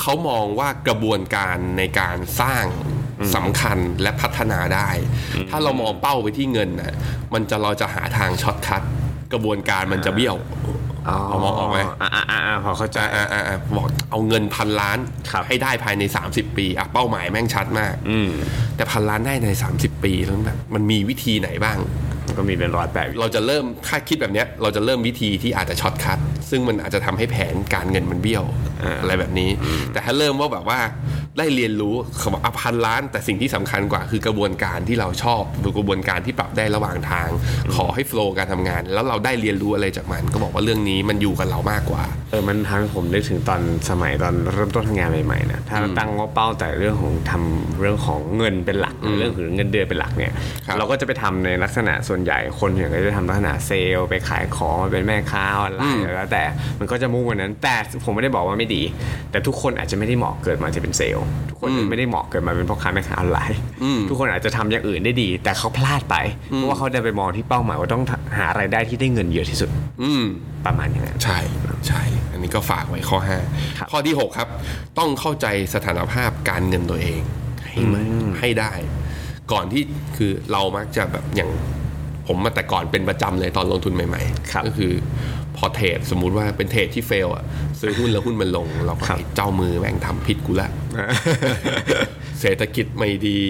[0.00, 2.64] เขามองว่ากระบวนการในการสร้าง
[3.34, 4.88] สำคัญและพัฒนาได้
[5.50, 6.92] ถ้าเรามองเป้าไปที่เงินน่ะ
[7.34, 8.82] มันจะเราจะหาทาง shortcut
[9.32, 10.36] กระบวนการมันจะเบี้ยว
[11.06, 14.98] เอามองออกไหมอ่าอ่าอ่าพอเข้าใจอ่าอ่าอ่าบอกเอาเงินพันล้าน
[15.32, 18.30] ครับให้ได้ภายใน 30 ปีอะเป้าหมายแม่งชัดมาก อืม
[18.76, 21.78] แต่พันล้านได้ใน 30 ปีแล้วแบบมันมีวิธีไหนบ้าง
[22.26, 26.18] มันก็มีเป็นร้อยแปดเราจะเริ่มถ้าคิดแบบเนี้ย เราจะเริ่มวิธีที่อาจจะ shortcut
[26.50, 28.44] ซึ่งมันอาจจะทำให้แผนการเงินมันเบี้ยว
[29.00, 29.50] อะไรแบบนี้
[29.92, 30.78] แต่ถ้าเริ่มว่าแบบว่า
[31.38, 37.28] ได้เรียนรู้เขาบอกอะพันล้าน แต่สิ่งที่สำคัญกว่าคือกระบวนการที่เราชอบหรือกระบวนการที่ปรับได้ระหว่างทาง
[37.74, 43.60] ขอให้ flow การทำงาน แล้วเราได้เรียนรู้อะไรจากมัน ก็บอกว่าเรื่องนี้มันอยู่กับเรามากกว่าเออมันทำให้ผมนึกถึงตอน
[43.90, 50.32] สมัยตอนเริ่มต้นทำงานใหม่ๆนะถ้าเราตั้งว่าเป้าแต่เรื่องของทำเรื่องของเงินเป็นหลักเรื่องของเงินเดือนเป็นหลักเนี่ย
[50.66, 56.44] ครับเราก็จะไปทำในลักษณะส่วนใหญ่คนอย่างก็จะทำลักษณะเซลล์ไปขายของมาเป็นแม่ค้าออนไลน์แล้วแต่
[56.80, 58.82] มันก็จะมุ่งวันนั้น แต่ผมไม่ได้บอกว่าไม่ดี
[59.30, 63.58] แต่ทุกคนอาจจะไม่ได้เหมาะเกิดมาจะเป็นเซลล์ทุกคนไม่ได้เหมาะเกิดมาเป็นพ่อค้าแม่ค้าออนไลน์
[64.08, 66.16] ทุกคนอาจจะทำอย่างอื่นได้ดี แต่เขาพลาดไป
[66.54, 68.04] เพราะว่าเขาได้ไปมองที่เป้าหมายว่าต้อง
[68.38, 69.70] หารายได้ที่ได้เงินเยอะที่สุด
[70.02, 70.24] อืม
[70.66, 71.38] ประมาณอย่างนั้นใช่
[71.88, 73.42] ใช่อันนี้ก็ฝากไว้ข้อครับ
[73.88, 74.48] 5ข้อที่ 6 ครับ
[74.98, 77.20] ต้องเข้าใจสถานภาพการเงินตัวเอง
[77.64, 78.06] ให้มัน
[78.40, 78.72] ให้ได้
[79.52, 79.82] ก่อนที่
[80.16, 81.50] คือเรามักจะแบบอย่าง
[82.26, 84.92] ผมมาแต่ก่อนเป็นประจำเลยตอนลงทุนใหม่ครับๆก็คือ
[85.56, 87.44] พอเทรดสมมุติว่าเป็นเทรดที่เฟลอะ
[87.80, 90.70] ซื้อหุ้นแล้วหุ้นมันลง เราก็ครับไอ้เจ้ามือแม่งทำผิดกูละ
[92.40, 93.40] เศรษฐกิจไม่ดี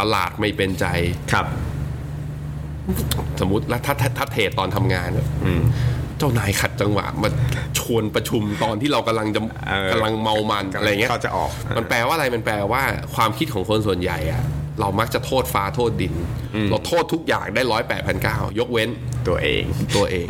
[0.00, 0.86] ตลาดไม่เป็นใจ
[1.32, 1.46] ครับ
[3.40, 5.26] สมมติแล้วถ้าถ้าถ้าเทรดตอนทำงานอะ
[6.18, 7.28] เจ้านายขัดจังหวะมา
[7.78, 12.82] ชวนประชุมตอนที่เรากำลังจะเออกำลังเมามันอะไรเงี้ยเขาจะออก มันแปลว่าอะไรมันแปลว่า
[13.14, 14.42] ความคิดของคนส่วนใหญ่อะ
[14.80, 16.14] เรามักจะโทษฟ้าโทษดิน
[16.70, 18.88] เราโทษทุกอย่างได้ร้อยแปดพันเก้ายกเว้น
[19.28, 19.62] ตัวเอง
[19.96, 20.26] ตัวเอง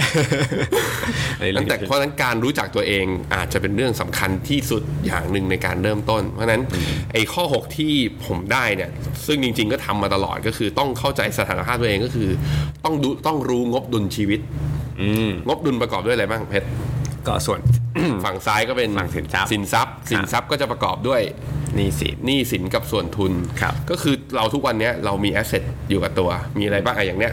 [1.38, 6.62] อันนี้เรื่นั้อนงแต่เพราะฉะนั้นการรู้จักตัวเองอาจจะเป็นเรื่องสำคัญที่สุดอย่างหนึ่งในการเริ่มต้น เพราะฉะนั้น
[7.12, 7.92] ไอ้ข้อ 6 ที่
[8.26, 8.90] ผมได้เนี่ย
[9.26, 12.30] ซึ่งจริง ๆ ก็ทำมาตลอดก็คือต้องเข้าใจสถานภาพตัวเองก็คือ
[12.84, 14.40] ต้องดูต้องรู้งบดุลชีวิต
[15.48, 16.66] งบดุลประกอบด้วยอะไรบ้างเพชร
[17.28, 17.60] ก็ส่วน
[18.24, 21.20] ฝั่งซ้ายก็เป็นฝั่งสินทรัพย์สินทรัพย์ สินทรัพย์ก็จะประกอบด้วย
[21.74, 27.32] หนี่สินหนี้สินกับส่วนทุนครับก็คือเราทุกวันเนี้ยเรามีแอสเซทอยู่กับตัว มีอะไรบ้างอะอย่างเนี้ย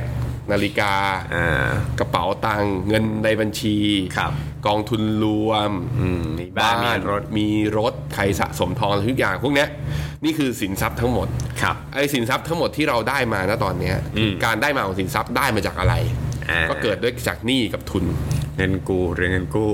[0.51, 0.93] นาฬิกา
[1.33, 3.77] อ่ากระเป๋าตังค์เงินในบัญชี
[4.17, 4.31] ครับ
[4.67, 5.71] กองทุนรวม
[6.39, 7.47] มีบ้านมีรถมี
[7.77, 9.67] รถใครสะสมทองทุกอย่างพวกเนี้ย
[10.23, 11.27] นี่คือสินทรัพย์ทั้งหมด
[11.61, 15.95] ครับไอ้สินทรัพย์ทั้งหมดที่เราได้มาณตอนเนี้ยคือการได้มาของสินทรัพย์ได้มาจากอะไร
[16.49, 18.05] อ่าก็เกิดด้วยจากหนี้กับทุน
[18.59, 19.71] เงินกู้เรื่องเงินกู้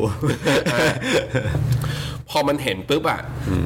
[2.29, 3.21] พอมันเห็นปุ๊บอะ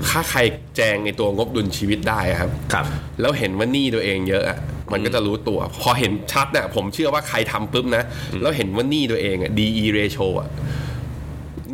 [0.08, 0.40] ถ้าใคร
[0.76, 2.86] แจงในตัวงบดุลชีวิตได้อะครับครับ
[3.22, 4.60] แล้วเห็นว่าหนี้ตัวเองเยอะอะ
[4.92, 8.04] มันก็จะรู้ตัว พอเห็นชัดเนี่ยผมเชื่อว่าใครทำปุ๊บนะ
[8.42, 10.50] แล้วเห็นว่าหนี้ตัวเองอะ DE ratio อะ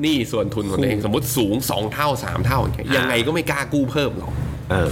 [0.01, 4.44] หนี้ส่วนทุนของตัวเองสมมติสูง2เท่า3เท่าอย่างเงี้ยยังไงก็ไม่กล้ากู้เพิ่มหรอกเออ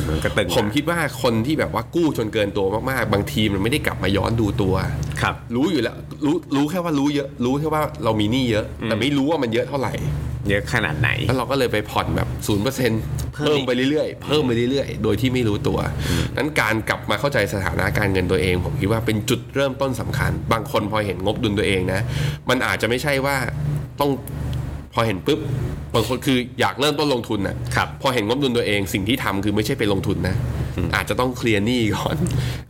[0.07, 4.75] มันก็ตึงผมคิดว่าคนที่แบบว่ากู้จนเกินตัวมากๆ บางทีมันไม่ได้กลับมาย้อนดูตัว
[5.21, 9.93] ครับ รู้อยู่แล้วรู้รู้แค่ว่ารู้เยอะ รู้แค่ว่าเรามีหนี้เยอะ แต่ไม่รู้ว่ามันเยอะเท่าไหร่
[10.49, 13.01] เยอะขนาดไหน แล้วเราก็เลยไปผ่อนแบบศูนย์เปอร์เซ็นต์
[13.33, 15.79] เพิ่มเพิ่มอีกไปเรื่อยๆ เพิ่มไปเรื่อยๆ โดยที่ไม่รู้ตัว
[16.38, 22.01] นั้นการกลับมาเข้าใจสถานะการเงินตัวเอง ผมคิดว่าเป็นจุดเริ่มต้นสำคัญ บางคนพอเห็นงบดุลตัวเองนะ
[22.49, 23.36] มันอาจจะไม่ใช่ว่า
[23.99, 24.12] ต้อง
[24.93, 25.39] พอเห็นปุ๊บ
[25.93, 30.36] บางคนคืออยากเริ่มต้นลงทุนนะครับพอเห็นงบดุลตัวเองสิ่งที่ทำคือไม่ใช่ไปลงทุนนะ
[30.95, 32.15] อาจจะต้องเคลียร์หนี้ก่อน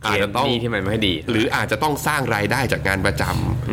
[0.06, 3.22] อาจจะต้องหนี้ที่มันไม่ดี หรืออาจจะต้องสร้างรายได้จากงานประจ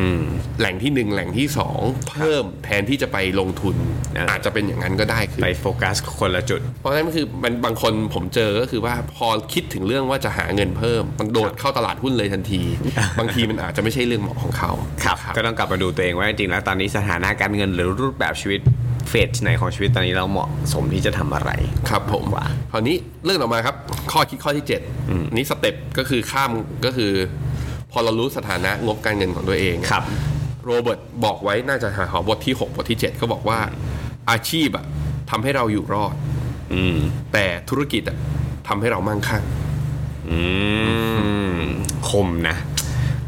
[0.02, 3.76] ำแหล่งที่หนึ่งแหล่งที่สองเพิ่มแทนที่จะไปลงทุน
[4.18, 12.62] อ่าอาจจะเป็นอย่างนั้นก็ได้คือไปโฟกัสคนละจุด เพราะฉะนั้นคือมันบางคนผมเจอก็คือว่าพอคิดถึงเรื่องว่าจะหาเงินเพิ่ม มันโดดเข้าตลาดหุ้นเลยทันที
[13.20, 14.72] บางทีมันอาจจะไม่ใช่เรื่องเหมาะของเขา
[15.04, 18.62] ครับก็ต้องกลับมาดูตัวเองว่าจริงๆแล้วตอนนี้สถานะการเงินหรือรูปแบบชีวิต
[19.10, 21.52] เฟสไหนของชีวิตตอนนี้เราเหมาะสมที่จะทำอะไร
[21.90, 23.76] ครับผมว่าคราวนี้เรื่องต่อมาครับ
[24.12, 24.66] ข้อคิดข้อที่
[25.02, 26.52] 7นี้สเต็ปก็คือข้าม
[26.86, 27.12] ก็คือ
[27.92, 30.04] พอเรารู้สถานะงบการเงินของตัวเองครับ
[30.66, 33.60] โรเบิร์ตบอกไว้น่าจะหาบทที่ 6 บทที่ 7 ก็บอกว่า
[34.32, 34.86] อาชีพอะ
[35.30, 36.16] ทำให้เราอยู่รอด
[36.74, 36.98] อืม
[37.34, 38.18] แต่ธุรกิจอะ
[38.68, 39.44] ทำให้เรามั่งคั่ง
[40.30, 40.40] อื
[41.60, 41.64] ม
[42.10, 42.56] คมนะ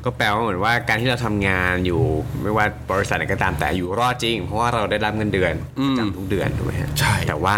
[0.06, 2.02] ก็แปลว่าเหมือนว่าการที่เราทำงานอยู่
[2.44, 5.54] ไม่ว่าบริษัทไหนก็ตามแต่อยู่รอดจริง เพราะว่าเราได้รับเงินเดือน
[5.86, 7.56] ประจำทุกเดือนถูกไหมฮะใช่แต่ว่า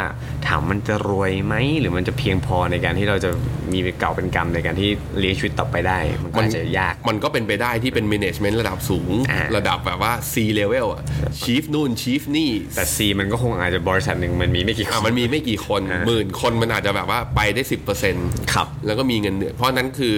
[0.48, 3.30] ถามมันจะรวยไหมหรือมันจะเพียงพอในการที่เราจะ
[3.74, 11.04] มีเก่าเป็นกรรมในการที่เลี้ยงชีวิตต่อไปได้ มันก็อาจจะยากมันก็เป็นไปได้ที่เป็น management ระดับสูงอ่าระดับแบบว่า C level อะ
[11.44, 17.62] chief นู่น chief นี่แต่ซีมันก็คงอาจจะบริษัทหนึ่งมันมีไม่กี่คอะนมันมีไม่กี่คนอ่าหมื่นคนมันอาจจะแบบว่าไปได้
[18.08, 20.16] 10%ครับแล้วก็มีเงินเดือนเพราะนั้นคือ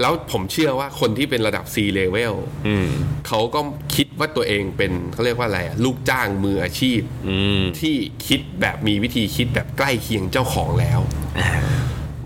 [0.00, 2.34] แล้วผมเชื่อว่าคนที่เป็นระดับ C level
[2.66, 2.88] อืม
[3.26, 3.60] เขาก็
[3.94, 7.94] คิดว่าตัวเองเป็นเขาเรียกว่าอะไรอะลูกจ้างมืออาชีพอืมที่
[8.26, 11.00] คิดแบบมีวิธีคิดแบบใกล้เคียงเจ้าของแล้ว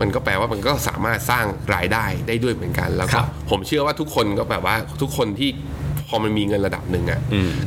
[0.01, 5.51] มันก็แปลว่ามันก็สามารถสร้างรายได้ได้ด้วยเหมือนกันแล้วคก็รับผมเชื่อว่าทุกคนก็แบบว่าทุกคนที่
[6.09, 7.21] พอมันมีเงินระดับหนึ่งอะ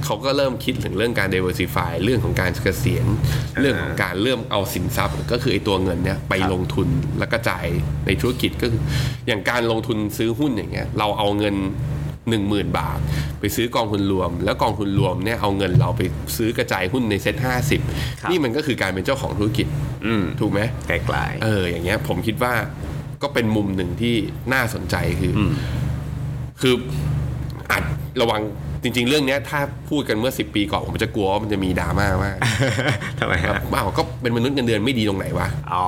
[0.05, 3.05] เขาก็เริ่มคิดถึงเรื่องการ diversify เรื่องของการเกษียณ
[3.61, 6.87] เรื่องของการเริ่มเอาสินทรัพย์ ก็คือไอ้ตัวเงินเนี้ยไปลงทุน
[7.19, 7.65] แล้วก็จ่าย
[8.05, 8.81] ในธุรกิจก็คือ
[9.27, 11.55] อย่างการลงทุนซื้อหุ้นอย่างเงี้ยเราเอาเงิน
[12.29, 12.99] 1 0,000 บาท
[13.39, 16.01] ไปซื้อกองทุนรวม แล้วกองทุนรวมเนี่ยเอาเงินเราไป
[16.37, 17.81] ซื้อกระจายหุ้นในเซ็ตห้าสิบ
[18.21, 19.67] ครับนี่มันก็คือการเป็นเจ้าของธุรกิจ
[20.05, 22.53] อืมถูกไหมไกลๆเอออย่างเงี้ยผมคิดว่า
[23.23, 24.15] ก็เป็นมุมหนึ่งที่
[24.53, 25.41] น่าสนใจคืออ
[26.61, 26.75] คือ
[27.71, 27.83] อาจ
[28.21, 28.41] ระวัง
[28.83, 32.37] จริง ๆ เรื่องเนี้ยถ้าพูดกันเมื่อ 10 ปีก่อนผมจะกลัวว่ามันจะมีดราม่ามาก
[33.19, 35.85] ทำไมแบฮะบอ้าวก็เป็นมนุษย์เงินเดือนไม่ดีตรงไหนวะอ๋อ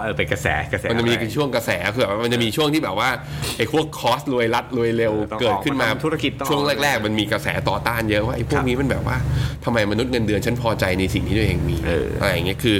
[0.00, 3.08] เออเป็นกระแสกระแสมันจะมีอะไรช่วงกระแสคือแบบว่ามันจะมีช่วงที่แบบว่า
[3.56, 9.16] ไอ้พวกคอสรวยรัดรวยเร็วต้องเกิดขึ้นมาออกมาทำธุรกิจต้องช่วงออกแรก ๆ มันมีกระแสต่อต้านเยอะว่าไอ้พวคกรับนี้มันแบบว่า
[9.64, 12.76] ทำไมมนุษย์เงินเดือนฉันพอใจในสิ่งที่ตัวเองมีเออออะไรอย่างเงี้ยคือ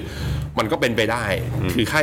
[0.58, 1.24] มันก็เป็นไปได้
[1.74, 2.00] คือค่า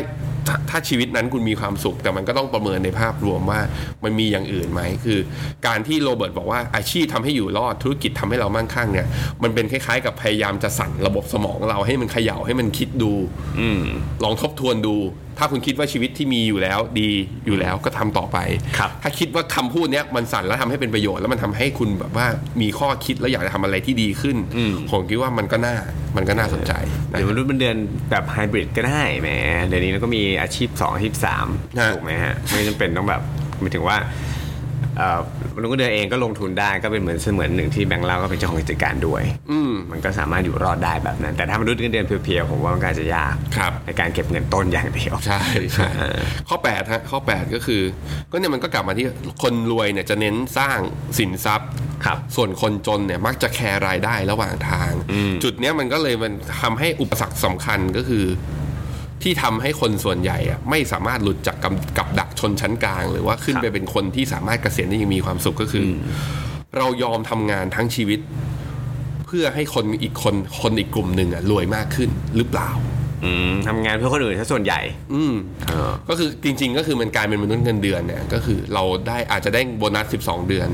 [0.49, 3.62] ถ้าถ้าชีวิตนั้นคุณมีความสุข แต่มันก็ต้องประเมินในภาพรวมว่า
[4.03, 5.19] มันมีอย่างอื่นไหมคือ
[5.67, 9.07] การที่โรเบิร์ตบอกว่าอาชีพทำให้อยู่รอดธุรกิจทำให้เรามั่งคั่งเนี่ย
[9.43, 13.12] มันเป็นคล้ายๆ กับพยายามจะสั่นระบบสมองเราให้มันเขย่าให้มันคิดดู
[13.59, 13.81] อืม
[14.23, 14.95] ลองทบทวนดู
[15.39, 17.10] ถ้าคุณคิดว่าชีวิตที่มีอยู่แล้วดี
[17.45, 18.38] อยู่แล้วก็ทำต่อไป
[18.78, 22.25] ครับถ้าคิดว่าคำพูดเนี้ยมันสั่นแล้วทำให้เป็นประโยชน์แล้วมันทำให้คุณแบบว่า
[22.62, 24.38] มีข้อคิดแล้วอยากจะทำอะไรที่ดีขึ้น
[24.91, 25.75] ผมคิดว่ามันก็น่า
[26.17, 26.73] มันก็น่าสนใจ
[27.10, 27.78] หนะรือมนุษย์เงินเดือน
[28.12, 29.30] แบบไฮบริดก็ได้แหม
[29.67, 31.38] เดี๋ยวนี้เราก็มีอาชีพ2อาชีพฮะ
[31.89, 33.21] 3ถูกไหมฮะไม่จำเป็นต้องแบบ
[33.60, 33.97] หมายถึงว่า
[34.97, 35.19] เอ่อ
[35.56, 45.41] มนุษย์เงินเดือนเองก็ลงทุนได้ก็เป็นเหมือนเสมือนหนึ่งที่แบงก์เราก็เป็นเจ้าของกิจการด้วย อืมมันก็สามารถอยู่รอดได้แบบนั้น แต่ถ้ามนุษย์เงินเดือนเพียวๆผมว่ามันก็อาจจะยากครับในการเก็บเงินต้นอย่างเดียวใช่
[45.73, 45.89] ใช่
[46.49, 47.82] ข้อ8ฮะข้อ 8 ก็คือ
[48.32, 49.06] ก็เนี่ยมันก็กลับมาที่
[49.43, 50.80] คนรวยเนี่ยจะเน้นสร้าง
[51.19, 51.69] สินทรัพย์
[52.06, 54.91] ครับส่วนคนจนเนี่ยมักจะแคร์รายได้ระหว่างทาง
[55.43, 58.25] จุดเนี้ยมันก็เลยมันทำให้อุปสรรคสำคัญก็คือ
[59.23, 65.89] ที่ทำให้คนส่วนใหญ่อะไม่สามารถหลุดจากกับกับดักชนชั้นกลาง หรือว่าขึ้นครับไปเป็นคนที่สามารถเกษียณได้อยังมีความสุขก็คืออ
[66.77, 68.19] เรายอมทำงานทั้งชีวิต
[69.25, 72.69] เพื่อให้คนอีกคนคนอีกกลุ่มหนึ่งอะรวยมากขึ้นหรือเปล่า
[73.25, 74.79] อืมทำงานเพื่อคนอื่นซะส่วนใหญ่
[75.13, 75.34] อืม
[75.67, 80.69] เออก็คือจริง ๆ ก็คือมันกลายเป็นมนุษย์เงินเดือนเนี่ยก็คือเราได้อาจจะได้โบนัส 12 เดือน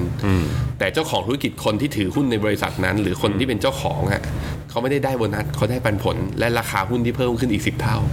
[0.79, 4.21] แต่เจ้าของธุรกิจคนที่ถือหุ้นในบริษัทนั้น หรือคนที่เป็นเจ้าของอะ
[4.69, 8.05] เขาไม่ได้ได้โบนัสเขาได้ปันผล และราคาหุ้นที่เพิ่มขึ้นอีก 10 เท่าเ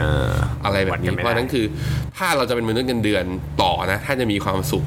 [0.00, 0.32] ออ
[0.64, 1.64] อะไรแบบนี้วัดกันไม่ได้เพราะฉะนั้นคือ
[2.16, 3.24] ถ้าเราจะเป็นมนุษย์เงินเดือน
[3.62, 4.84] ต่อนะ ถ้าจะมีความสุข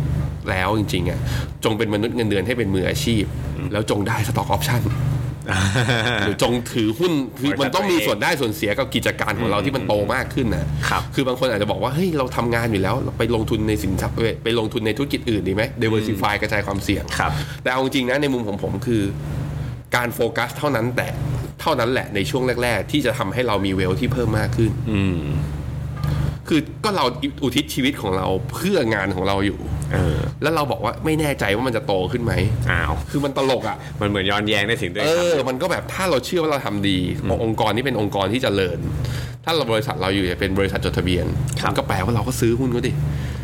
[0.49, 1.19] แล้วจริงๆอะ
[1.63, 3.23] จงเป็นมนุษย์เงินเดือนให้เป็นมืออาชีพ
[3.71, 4.81] แล้วจงได้สต็อกออปชั่น
[6.25, 17.31] หรือจงถือหุ้นคือมันต้องมีส่วนได้ส่วนเสียกับกิจการของเราที่มันโตมากขึ้นนะครับคือบางคนอาจจะบอกว่าเฮ้ยเราทำงานอยู่แล้วเราไปลงทุนในสินทรัพย์เอ้ยไปลงทุนในธุรกิจอื่นดีไหม diversify กระจายความเสี่ยงครับ
[17.63, 19.03] แต่เอาจริงๆนะในมุมของผมคือ
[19.95, 21.07] การโฟกัสเท่านั้นแต่
[21.61, 25.21] เท่านั้นแหละในช่วงแรก ๆ ที่จะทำให้เรามีเวลที่เพิ่มมากขึ้น อืม
[26.47, 27.05] คือก็เรา
[27.43, 29.59] อุทิศชีวิตของเราเพื่องานของเราอยู่
[29.93, 32.33] เออแล้วเราบอกว่าไม่แน่ใจว่ามันจะโตขึ้นไหม
[32.71, 36.97] อ้าว คือมันตลกอะ มันเหมือนย้อนแย้งได้ถึงด้วยเอครับอมันก็แบบถ้าเราเชื่อว่าเราทำดี
[37.43, 38.79] องค์กรที่เป็นองค์กรที่เจริญ
[39.45, 41.25] ถ้าเราบริษัทเราอยู่เป็นบริษัทจดทะเบียน
[41.61, 42.93] ครับมันก็แปลว่าเราก็ซื้อหุ้นก็ดิ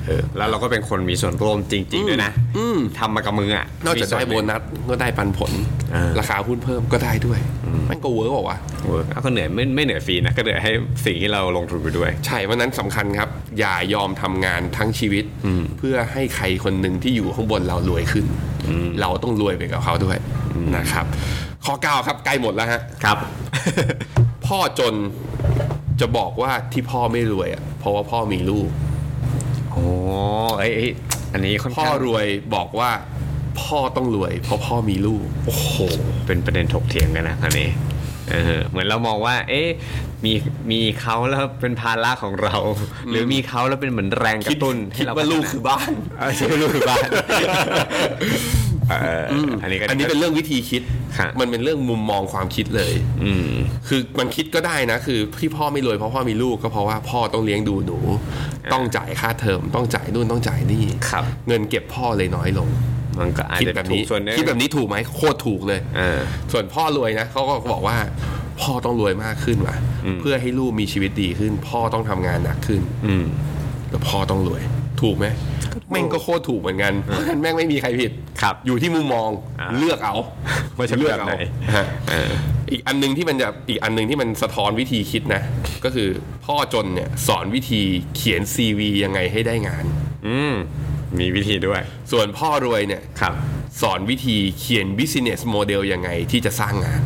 [0.07, 5.51] เออแล้วเราก็เป็นคนมีส่วนร่วมจริงๆด้วยนะอืมทำมากับมืออะนอกจากได้โบนัสก็ได้ปันผล
[5.95, 7.39] อ่าราคาหุ้นเพิ่มก็ได้ด้วย
[7.89, 10.71] มันก็เวิร์กบอกว่าวะเออเอาก็เหนื่อยไม่ไม่เหนื่อยฟรีนะก็เหนื่อยให้
[11.05, 15.25] สิ่งที่เราลงทุนไปด้วย ใช่วันนั้นสำคัญครับ อย่ายอมทำงานทั้งชีวิต
[15.77, 18.25] เพื่อให้ใครคนหนึ่งที่อยู่ข้างบนเรารวยขึ้น
[19.01, 20.17] เราต้องรวยไปกับเขาด้วย
[20.75, 21.05] นะครับ
[21.65, 23.17] ข้อเก้าครับใกล้หมดแล้วฮะครับ
[24.47, 24.93] พ่อจน
[26.01, 28.69] จะบอกว่าที่พ่อไม่รวยอะเพราะว่าพ่อมีลูก
[29.75, 29.85] โอ้
[30.59, 30.91] เอ้ยเอ้ย
[31.33, 32.91] อันนี้ค่อนพ่อข้างรวยบอกว่า
[33.61, 35.73] พ่อต้องรวย เพราะพ่อมีลูก โอ้โห
[36.25, 37.69] เป็นประเด็นถกเถียงกันนะอันนี้
[38.31, 39.69] เออเหมือนเรามองว่า เอ๊ะ
[40.25, 40.33] มี
[40.71, 42.55] มีเขาแล้วเป็นภาระของเรา
[43.09, 50.81] หรือมีเขาแล้วเป็นเหมือนแรงกระตุ้นให้คิดเราว่าลูกพัฒนคือบ้านเออใช่ลูกคือบ้าน เออออันนี้ก็อันนี้เป็นเรื่องวิธีคิด
[51.17, 52.93] ครับมันเป็นเรื่องมุมมองความคิดเลย
[53.23, 53.49] อืม
[53.87, 57.97] คือมันคิดก็ได้นะ คือที่พ่อไม่รวยเพราะพ่อมีลูกก็เพราะว่าพ่อต้องเลี้ยงดูหนู
[58.73, 62.69] ต้องจ่ายค่าเทอมต้องจ่ายนู่นต้องจ่ายนี่ครับเงินเก็บพ่อเลยน้อยลง
[63.19, 66.19] มันก็อาจคิดจะแบบถูนี้กส่วนหนึงคิดแบบนี้ถูกไหมโคตรถูกเลยเออ
[66.51, 67.97] ส่วนพ่อรวยนะเขาก็บอกว่า
[68.61, 69.75] พ่อต้องรวยมากขึ้นว่ะ
[70.19, 73.25] เพื่อให้ลูกมีชีวิตดีขึ้น พ่อต้องทำงานหนักขึ้น อืม
[73.89, 74.61] แล้วพ่อต้องรวย
[75.01, 75.25] ถูกไหม
[75.91, 78.11] แม่งก็โคตรถูกเหมือนกันเพราะฉะนั้นแม่งไม่มีใครผิด
[78.41, 80.15] ครับอยู่ที่มุมมองอ่าเลือกเอา
[80.77, 81.37] ว่าจะเลือกแบบเอาไหน
[81.75, 82.31] ฮะเออ
[82.71, 85.41] อีกอันหนึงที่มันจะอีกอันหนึงที่มันสะท้อนวิธีคิดนะ
[85.83, 86.09] ก็คือ
[86.45, 87.81] พ่อจนเนี่ยสอนวิธี
[88.15, 89.85] เขียน CV ยังไงให้ได้งาน
[90.27, 90.53] อืม
[91.19, 93.33] มีวิธีด้วย ส่วนพ่อรวยเนี่ยครับ
[93.81, 97.01] สอนวิธีเขียน business model ยังไงที่จะสร้างงาน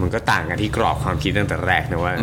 [0.00, 2.14] มันก็ต่างกันที่กรอบความคิดตั้งแต่แรกนะว่า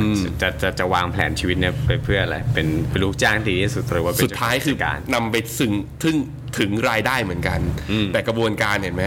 [0.41, 5.71] จะจะจะวางแผนชีวิตเนี่ยไปเพื่ออะไร เป็นเป็นลูกจ้างที่ดีที่สุดหรือว่าเป็นสุดท้ายคือเจ้ขงกิจการนำไปสึง
[6.03, 6.15] ถึง
[6.59, 7.59] ถึงรายได้เหมือนกัน
[8.13, 9.05] แต่กระบวนการเห็นไหม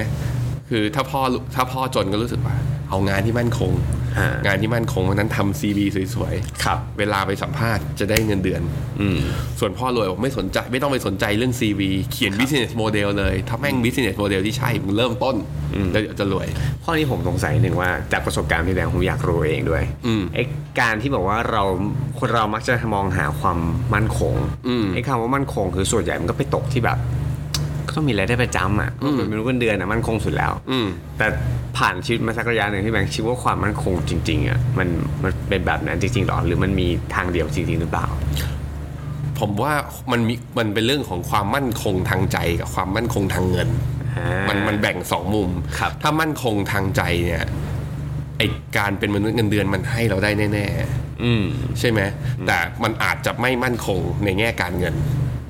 [0.70, 1.20] คือถ้าพ่อ
[1.54, 2.56] ถ้าพ่อจนก็รู้สึกว่า
[2.90, 3.95] เอางานที่มั่นคงอ่า
[4.28, 8.62] งงานที่มั่นคงวันนั้นทำซีวีสวยๆครับ เวลาไปสัมภาษณ์จะได้เงินเดือน
[9.00, 9.20] อืม
[9.60, 11.80] ส่วนพ่อรวยบอกไม่สนใจไม่ต้องไปสนใจเรื่อง CV
[12.12, 15.36] เขียน business model เลย ถ้าแม่ง business model ที่ใช่มึงเริ่มต้น
[15.92, 16.46] แล้วเดี๋ยวจะรวย
[16.84, 20.42] ข้อนี้ผมสงสัยหนึ่งว่าจากประสบการณ์พี่แบงค์ผมอยากรู้เองด้วยอืมไอ้
[20.80, 21.62] การที่บอกว่าเรา
[22.18, 23.58] คนเรามักจะมองหาความ
[23.94, 24.34] มั่นคง
[24.68, 26.98] อืมไอ้คำว่ามั่นคงคือส่วนใหญ่มันก็ไปตกที่แบบ
[27.35, 27.35] ก็
[27.96, 30.86] ต้องมีรายได้ประจำอะก็เป็นมนุษย์เงินเดือนอะมั่นคงสุดแล้ว อืม
[31.18, 31.26] แต่
[31.76, 34.88] ผ่านชีวิตมาสักระยะหนึ่งที่แบงค์คิดว่าความมั่นคงจริง ๆอะมัน
[35.22, 38.06] มันเป็นแบบนั้นจริงๆหรอหรือมันมีทางเดียวจริงๆหรือเปล่า
[39.38, 39.72] ผมว่า
[40.12, 43.68] มันมีมันเป็นเรื่องของความมั่นคงทางใจกับความมั่นคงทางเงิน
[44.16, 47.44] อ่ามัมันมันแบ่งสองมุมครับถ้ามั่นคงทางใจเนี่ย
[48.38, 48.42] ไอ
[48.76, 50.66] การเป็นมนุษย์เงินเดือนมันให้เราได้แน่
[51.24, 52.00] อืมๆใช่ไหม
[52.46, 54.94] แต่มันอาจจะไม่มั่นคงในแง่การเงิน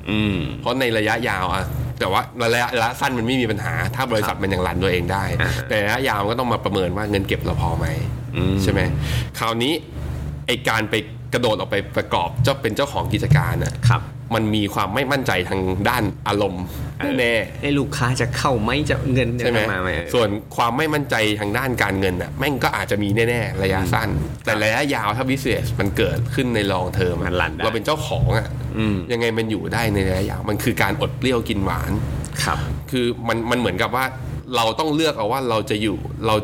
[0.09, 1.63] อืมเพราะในระยะยาวอะ
[1.99, 2.21] แต่ว่า
[2.53, 7.87] ระยะระยะสั้นมันไม่มีปัญหา ถ้าบริษัทมันยังรันตัวเองได้ อ่าฮะ แต่ระยะยาวมันก็ต้องมาประเมินว่าเงินเก็บเราพอไหม
[8.35, 8.81] อืม ใช่ไหม
[9.39, 9.73] คราวนี้
[10.47, 10.95] ไอการไป
[11.33, 14.01] กระโดดออกไปประกอบเจ้าเป็นเจ้าของกิจการน่ะครับ
[14.35, 16.65] มันมีความไม่มั่นใจทางด้านอารมณ์
[17.19, 24.09] แน่ไอ้ลูกค้าจะเข้าไหมจะเงินๆจะใช่ไหมเข้ามาไหมส่วนความไม่มั่นใจทางด้านการเงินอะแม่งก็อาจจะมีแน่ๆระยะสั้น
[24.45, 31.91] แต่ระยะยาวถ้า business มันเกิดขึ้นในลองเทอมมันรันได้เราเป็นเจ้าของอะอืมยังไงมันอยู่ได้ในระยะยาวมันคือการอดเปรี้ยวกินหวาน
[32.43, 32.57] ครับ
[32.91, 34.05] คือมันมันเหมือนกับว่า
[34.55, 36.35] เราต้องเลือกเอาว่าเราจะอยู่เรา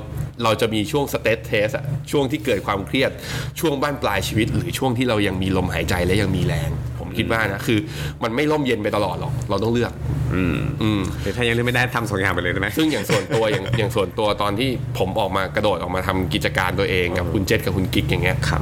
[0.43, 3.11] เราจะมีช่วงสเต t เทสอะช่วงที่เกิดความเครียด
[3.59, 7.79] ช่วงบ้านปลายชีวิต หรือช่วงที่เรายังมีลมหายใจและยังมีแรงผม คิดว่านะคือ
[8.23, 9.91] มันไม่ร่มเย็นไปตลอดหรอกเราต้องเลือก
[10.33, 18.61] อืมอืมหรือถ้ายังเลือกไม่ได้ทำสองอย่างไปเลยได้ไหมซึ่งอย่างส่วนตัวอย่างอย่างส่วนตัวตอนที่ผมออกมากระโดดออกมาทำกิจการตัวเองกับคุณเจษกับคุณกิ๊กอย่างเงี้ยครับ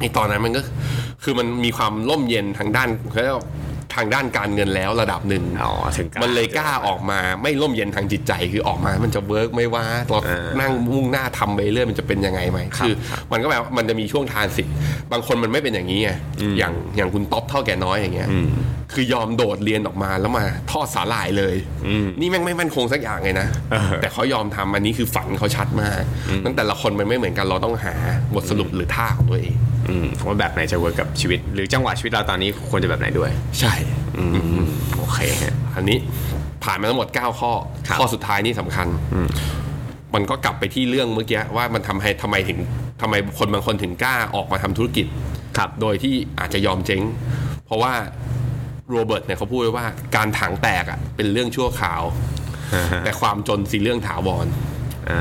[0.00, 0.60] ไอตอนนั้นมันก็
[1.24, 3.46] คือมันมีความร่มเย็นทางด้านเขาเรียกว่า
[3.96, 12.94] ทางด้านการเงินแล้วระดับหนึ่งอ๋อถึงมันเลยกล้าออกมาไม่ร่มเย็นทางจิตใจคือออกมามันจะเวิร์กไหม่ว่าเราอ่านั่งมุ่งหน้าทำไปเรื่อยมันจะเป็นยังไงไหมครับคือ
[13.32, 14.74] มันก็แบบว่ามันจะมีช่วงทานสิทธิ์
[15.12, 16.10] บางคนมันไม่เป็นอย่างนี้ไง
[16.58, 18.28] อย่างอย่างคุณต๊อปเถ้าแก่น้อยอย่างเงี้ย
[18.94, 21.56] คือยอมโดดเรียนออกมาแล้วมาทอดสาหร่ายเลย
[22.20, 26.02] นี่แม่งไม่มั่นคงสักอย่างเลยนะเออแต่เขายอมทำอันนี้คือฝันเขาชัดมาก
[26.44, 27.94] ตั้งแต่ละคนมันไม่เหมือนกันเราต้องหา
[28.34, 29.65] บทสรุปหรือท่าของตัวเองอืม
[30.26, 33.74] ว่าแบบไหนจะ work กับชีวิต หรือจังหวะชีวิตเราตอนนี้ควรจะแบบไหนด้วย ใช่
[34.18, 34.24] อื
[34.60, 34.64] ม
[34.98, 35.98] โอเคฮะอันนี้
[36.64, 37.52] ผ่านมาทั้งหมด 9 ข้อ
[37.88, 38.86] ครับข้อสุดท้ายนี่สำคัญ
[40.14, 42.58] มันก็กลับไปที่เรื่องเมื่อกี้ว่ามันทำให้ทำไมถึง
[43.00, 45.06] ทำไมคนบางคนถึงกล้าออกมาทำธุรกิจ
[45.58, 47.02] ครับโดยที่อาจจะยอมเจ๊ง
[47.66, 47.92] เพราะว่า
[48.90, 52.02] โรเบิร์ตเนี่ยเขาพูดไว้ว่าการถังแตกอะเป็นเรื่องชั่วคราว
[53.04, 54.46] แต่ความจนสิเรื่องถาวร
[55.10, 55.20] อ่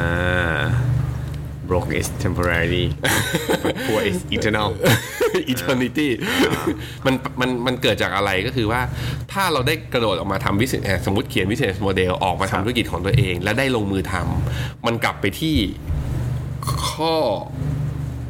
[0.58, 0.62] า
[1.70, 2.86] broke is temporary
[3.64, 4.70] but poor is eternal
[5.54, 6.10] eternity
[7.06, 8.82] มันมันมันเกิดจากอะไรก็คือว่า
[9.34, 15.58] ถ้าเราได้กระโดดออกมาทำ business สมมติเขียน business model ออกมาทำธุรกิจของตัวเอง และได้ลงมือทำมันกลับไปที่
[16.90, 17.16] ข้อ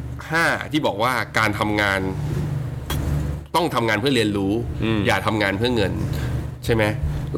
[0.00, 2.00] 5 ที่บอกว่าการทำงาน
[3.54, 4.52] ต้องทำงานเพื่อเรียนรู้
[5.06, 5.92] อย่าทำงานเพื่อเงิน
[6.64, 6.82] ใช่ไหม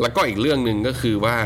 [0.01, 1.37] แล้วก็อีกเรื่องหนึ่งก็คือว่า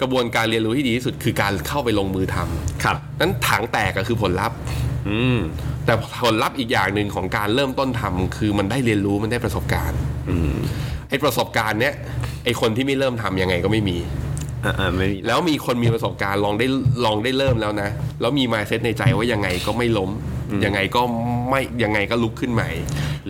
[0.00, 4.56] กระบวนการเรียนรู้ที่ดีที่สุดคือการเข้าไปลงมือทำครับนั้นถังแตกก็คือผลลัพธ์
[5.08, 5.38] อืม
[5.84, 5.92] แต่
[6.24, 9.98] ผลลัพธ์อีกอย่างหนึ่งของการเริ่มต้นทำคือมันได้เรียนรู้มันได้ประสบการณ์
[11.08, 11.94] ไอ้ประสบการณ์เนี้ย
[12.44, 13.98] ไอ้คนที่ไม่เริ่มทำยังไงก็ไม่มี
[14.64, 16.66] อ่าๆไม่มีแล้วมีคนมีประสบการณ์ลองได้
[17.04, 20.10] ลองได้เริ่มแล้วนะ แล้วมีมายเซตในใจว่ายังไงก็ไม่ล้ม
[20.64, 21.02] ยังไงก็
[21.50, 22.70] ไม่ยังไงก็ลุกขึ้นใหม่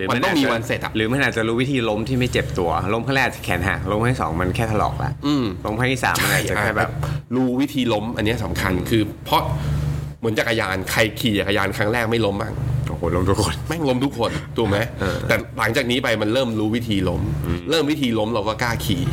[0.09, 6.89] มันต้องมีวันเสร็จอะหรือมันอาจจะรู้วิธีล้มที่ไม่เจ็บตัว ล้มครั้งแรกแขนหักล้มครั้งที่สองมันแค่ถลอกละอืมล้มครั้งที่สามมันอาจจะแค่แบบ
[7.35, 9.41] รู้วิธีล้มอันเนี้ยสำคัญคือเพราะ
[10.19, 12.53] เหมือนจักรยานใครขี่จักรยานครั้งแรกไม่ล้มบ้าง
[13.05, 14.77] โอ้โหล้มทุกคน แม่งล้มทุกคนถูกไหม
[15.27, 17.21] แต่หลังจากนี้ไปมันเริ่มรู้วิธีล้ม
[17.69, 19.03] เริ่มวิธีล้มเราก็กล้าขี่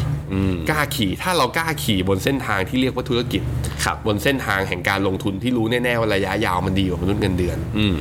[0.70, 3.42] กล้าขี่ถ้าเรากล้าขี่บนเส้นทางที่เรียกว่าธุรกิจ
[3.84, 7.96] ครับบนเส้นทางแห่งการลงทุนที่รู้แน่ๆว่าระยะยาวมันดีกว่ามนุษย์เงินเดือนอืม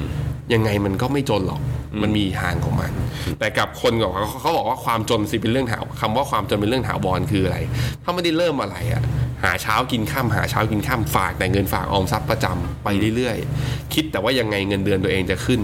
[0.54, 1.62] ยังไงมันก็ไม่จนหรอก
[2.04, 2.92] มันมีทางของมัน
[3.40, 7.58] แต่กับคนบอกว่าเขาบอกว่าความจนสิเป็นเรื่องถาวคำว่าความจนเป็นเรื่องถาวรคืออะไร
[8.04, 9.04] ถ้าไม่ได้เริ่มอะไรอะ
[9.44, 15.62] หาเช้ากินข้ามหาเช้ากินข้ามฝากแต่เงินฝากออมทรัพย์ประจำไปเรื่อยๆ คิดแต่ว่ายังไงเงินเดือนตัวเองจะขึ้น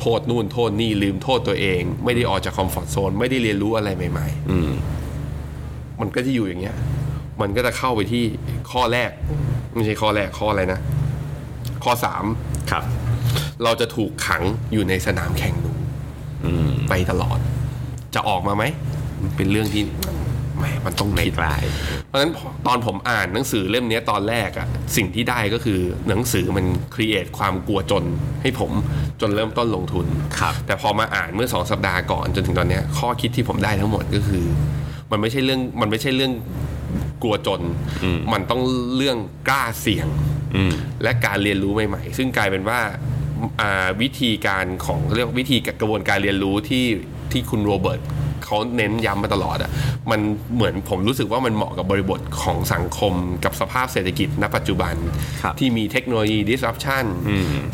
[0.00, 4.70] โทษนู่นโทษนี่ลืมโทษตัวเอง ไม่ได้ออกจากคอมฟอร์ทโซนไม่ได้เรียนรู้อะไรใหม่ ๆ อืม
[6.00, 6.76] มันก็จะอยู่อย่างเงี้ย
[7.40, 8.24] มันก็จะเข้าไปที่
[8.70, 9.10] ข้อแรก
[9.74, 10.80] ไม่ใช่ข้อแรกข้ออะไรนะ
[11.84, 12.24] ข้อสาม
[12.70, 12.84] ครับ
[13.64, 15.72] เราจะถูกขังอยู่ในสนามแข่งนู
[16.88, 17.38] ไปตลอด
[18.14, 18.64] จะออกมาไหม
[19.22, 19.82] มันเป็นเรื่องที่
[20.58, 21.62] แหมมันต้องไม่คิดกลาย
[22.06, 22.32] เพราะฉะนั้น
[22.66, 24.66] ตอนผมอ่านหนังสือเล่มเนี้ยตอนแรกอะ
[24.96, 28.04] สิ่งที่ได้ก็คือหนังสือมันครีเอทความกลัวจน
[28.42, 28.72] ให้ผม
[29.20, 30.06] จนเริ่มต้นลงทุน
[30.40, 34.44] ครับแต่พอมาอ่านเมื่อสองสัปดาห์ก่อนจนถึงตอนเนี้ยข้อคิดที่ผมได้ทั้งหมดก็คือ
[35.10, 36.32] มันไม่ใช่เรื่องมันไม่ใช่เรื่อง
[37.22, 37.60] กลัวจน
[38.32, 38.60] มันต้อง
[38.96, 39.18] เรื่อง
[39.48, 40.08] กล้าเสี่ยง
[40.56, 42.80] อืมและการเรียนรู้ใหม่ๆ ซึ่งกลายเป็นว่า
[43.60, 46.86] อ่าวิธีการของเรียกว่าวิธีกระบวนการเรียนรู้ที่
[47.32, 48.00] ที่คุณโรเบิร์ต
[48.44, 49.70] เขาเน้นย้ำมาตลอดอะ่ะ
[50.10, 50.20] มัน
[50.54, 54.94] เหมือนผมรู้สึกว่ามันเหมาะกับบริบทของสังคมกับสภาพเศรษฐกิจณปัจจุบัน
[55.42, 57.04] ครับที่มีเทคโนโลยี disruption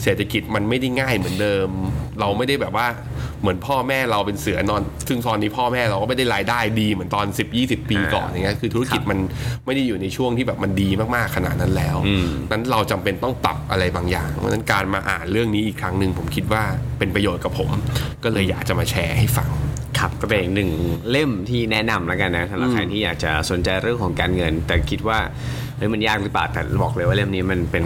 [0.03, 1.69] เศรษฐกิจมันไม่ได้ง่ายเหมือนเดิม
[2.21, 2.87] เราไม่ได้แบบว่า
[3.41, 7.27] เหมือนพ่อแม่เราเป็นเสือนอน ซึ่งตอนนี้พ่อแม่เราก็ไม่ได้รายได้ดีเหมือนตอน
[7.59, 9.19] 10-20 ปีก่อนอย่างเงี้ยคือธุรกิจมัน
[9.65, 11.97] ไม่ได้อยู่ในช่วงที่แบบมันดีมากๆขนาดนั้นแล้ว
[12.51, 16.63] นั้นเราจำเป็นต้องปรับอะไรบางอย่างเพราะฉะนั้นการมาอ่านเรื่องนี้อีกครั้งหนึ่งผมคิดว่า
[16.99, 17.71] เป็นประโยชน์กับผม
[18.25, 19.51] ก็เลยอยากจะมาแชร์ให้ฟัง
[20.05, 20.71] ครับก็เป็นอีกหนึ่ง
[21.11, 25.19] เล่มที่แนะนำแล้วกันนะสำหรับใครที่อยากจะสนใจเรื่องของการเงิน แต่คิดว่า
[25.77, 27.85] เฮ้ยมันยากหรือเปล่าแต่บอกเลยว่าเล่มนี้มันเป็น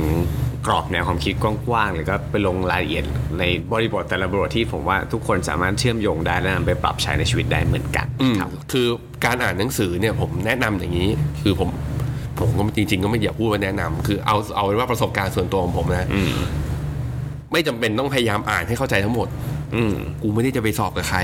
[0.66, 3.04] กรอบแนวความคิดกว้างๆเลยก็ไปลงรายละเอียด
[3.38, 8.86] ในบริบทแต่ละบริบทที่ผมว่าทุกคนสามารถเชื่อมโยงได้และนำไปปรับใช้ในชีวิตได้เหมือนกันอืมครับคือ
[9.24, 11.08] การอ่านหนังสือเนี่ยผมแนะนำอย่างนี้
[11.42, 11.68] คือผม
[12.38, 16.08] ผมก็จริง ๆ ก็ไม่อยากพูดว่าแนะนำคือเอาเอาเป็นว่าประสบการณ์ส่วนตัวของผมนะ
[17.52, 19.57] ไม่จำเป็นต้องพยายามอ่านให้เข้าใจทั้งหมดอืม
[20.22, 21.18] กูไม่ได้จะไปสอบกับใคร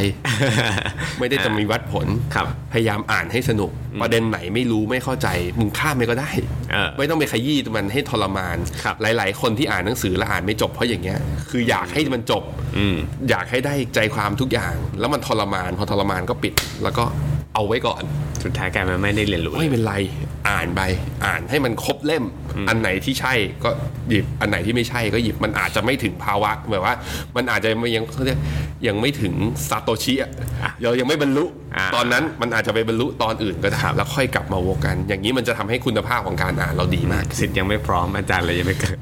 [1.20, 5.28] ไม่ได้จะมีวัดผลครับ พยายามอ่านให้สนุก ประเด็นไหนไม่รู้ไม่เข้าใจ
[5.59, 6.30] มึงข้ามไปก็ได้
[6.72, 11.18] เออไม่ต้องไปขยี้มันให้ทรมานครับหลาย ๆ คนที่อ่านหนังสือแล้วอ่านไม่จบเพราะอย่างเงี้ย
[11.50, 12.42] คืออยากให้มันจบ
[12.76, 12.96] อืม
[13.30, 17.04] อยากให้ได้ใจความทุกอย่าง แล้วมันทรมาน พอทรมานก็ปิด แล้วก็
[17.54, 18.02] เอาไว้ก่อน
[18.44, 19.94] สุดท้ายกลายมาไม่ได้เรียนรู้ ไม่เป็นไร
[20.49, 20.81] อ่านไป
[21.27, 22.25] อ่านให้มันครบเล่ม
[22.68, 23.70] อันไหนที่ใช่ก็
[24.09, 26.94] หยิบอันไหนที่ไม่ใช่ก็หยิบมันอาจจะไม่ถึงภาวะแบบว่า
[27.37, 28.38] มันอาจจะยังเขาเรียก
[28.87, 29.35] ยังไม่ถึง
[29.68, 30.31] ซาโตชิอะ
[30.83, 31.44] เรายังไม่บรรลุ
[31.77, 38.97] อ่าตอนนั้นมันอาจจะไปบรรลุตอนอื่นก็ได้แล้วค่อยกลับมาโวกัน อย่างนี้มันจะทำให้คุณภาพของการอ่านเราดีมากสิทธิ์ยังไม่พร้อมอาจารย์เลยยังไม่เกิด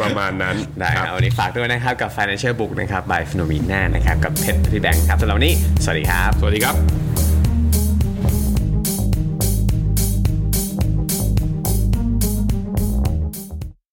[0.00, 7.11] ประมาณนั้นได้คครัรับบวันนี้ฝากด้วยนะครับกับ Financial Book นะครับ by Phenomena นะครับกับเพชรพี่แบงค์ครับสำหรับวันนี้ สวัสดีครับ สวัสดีครับ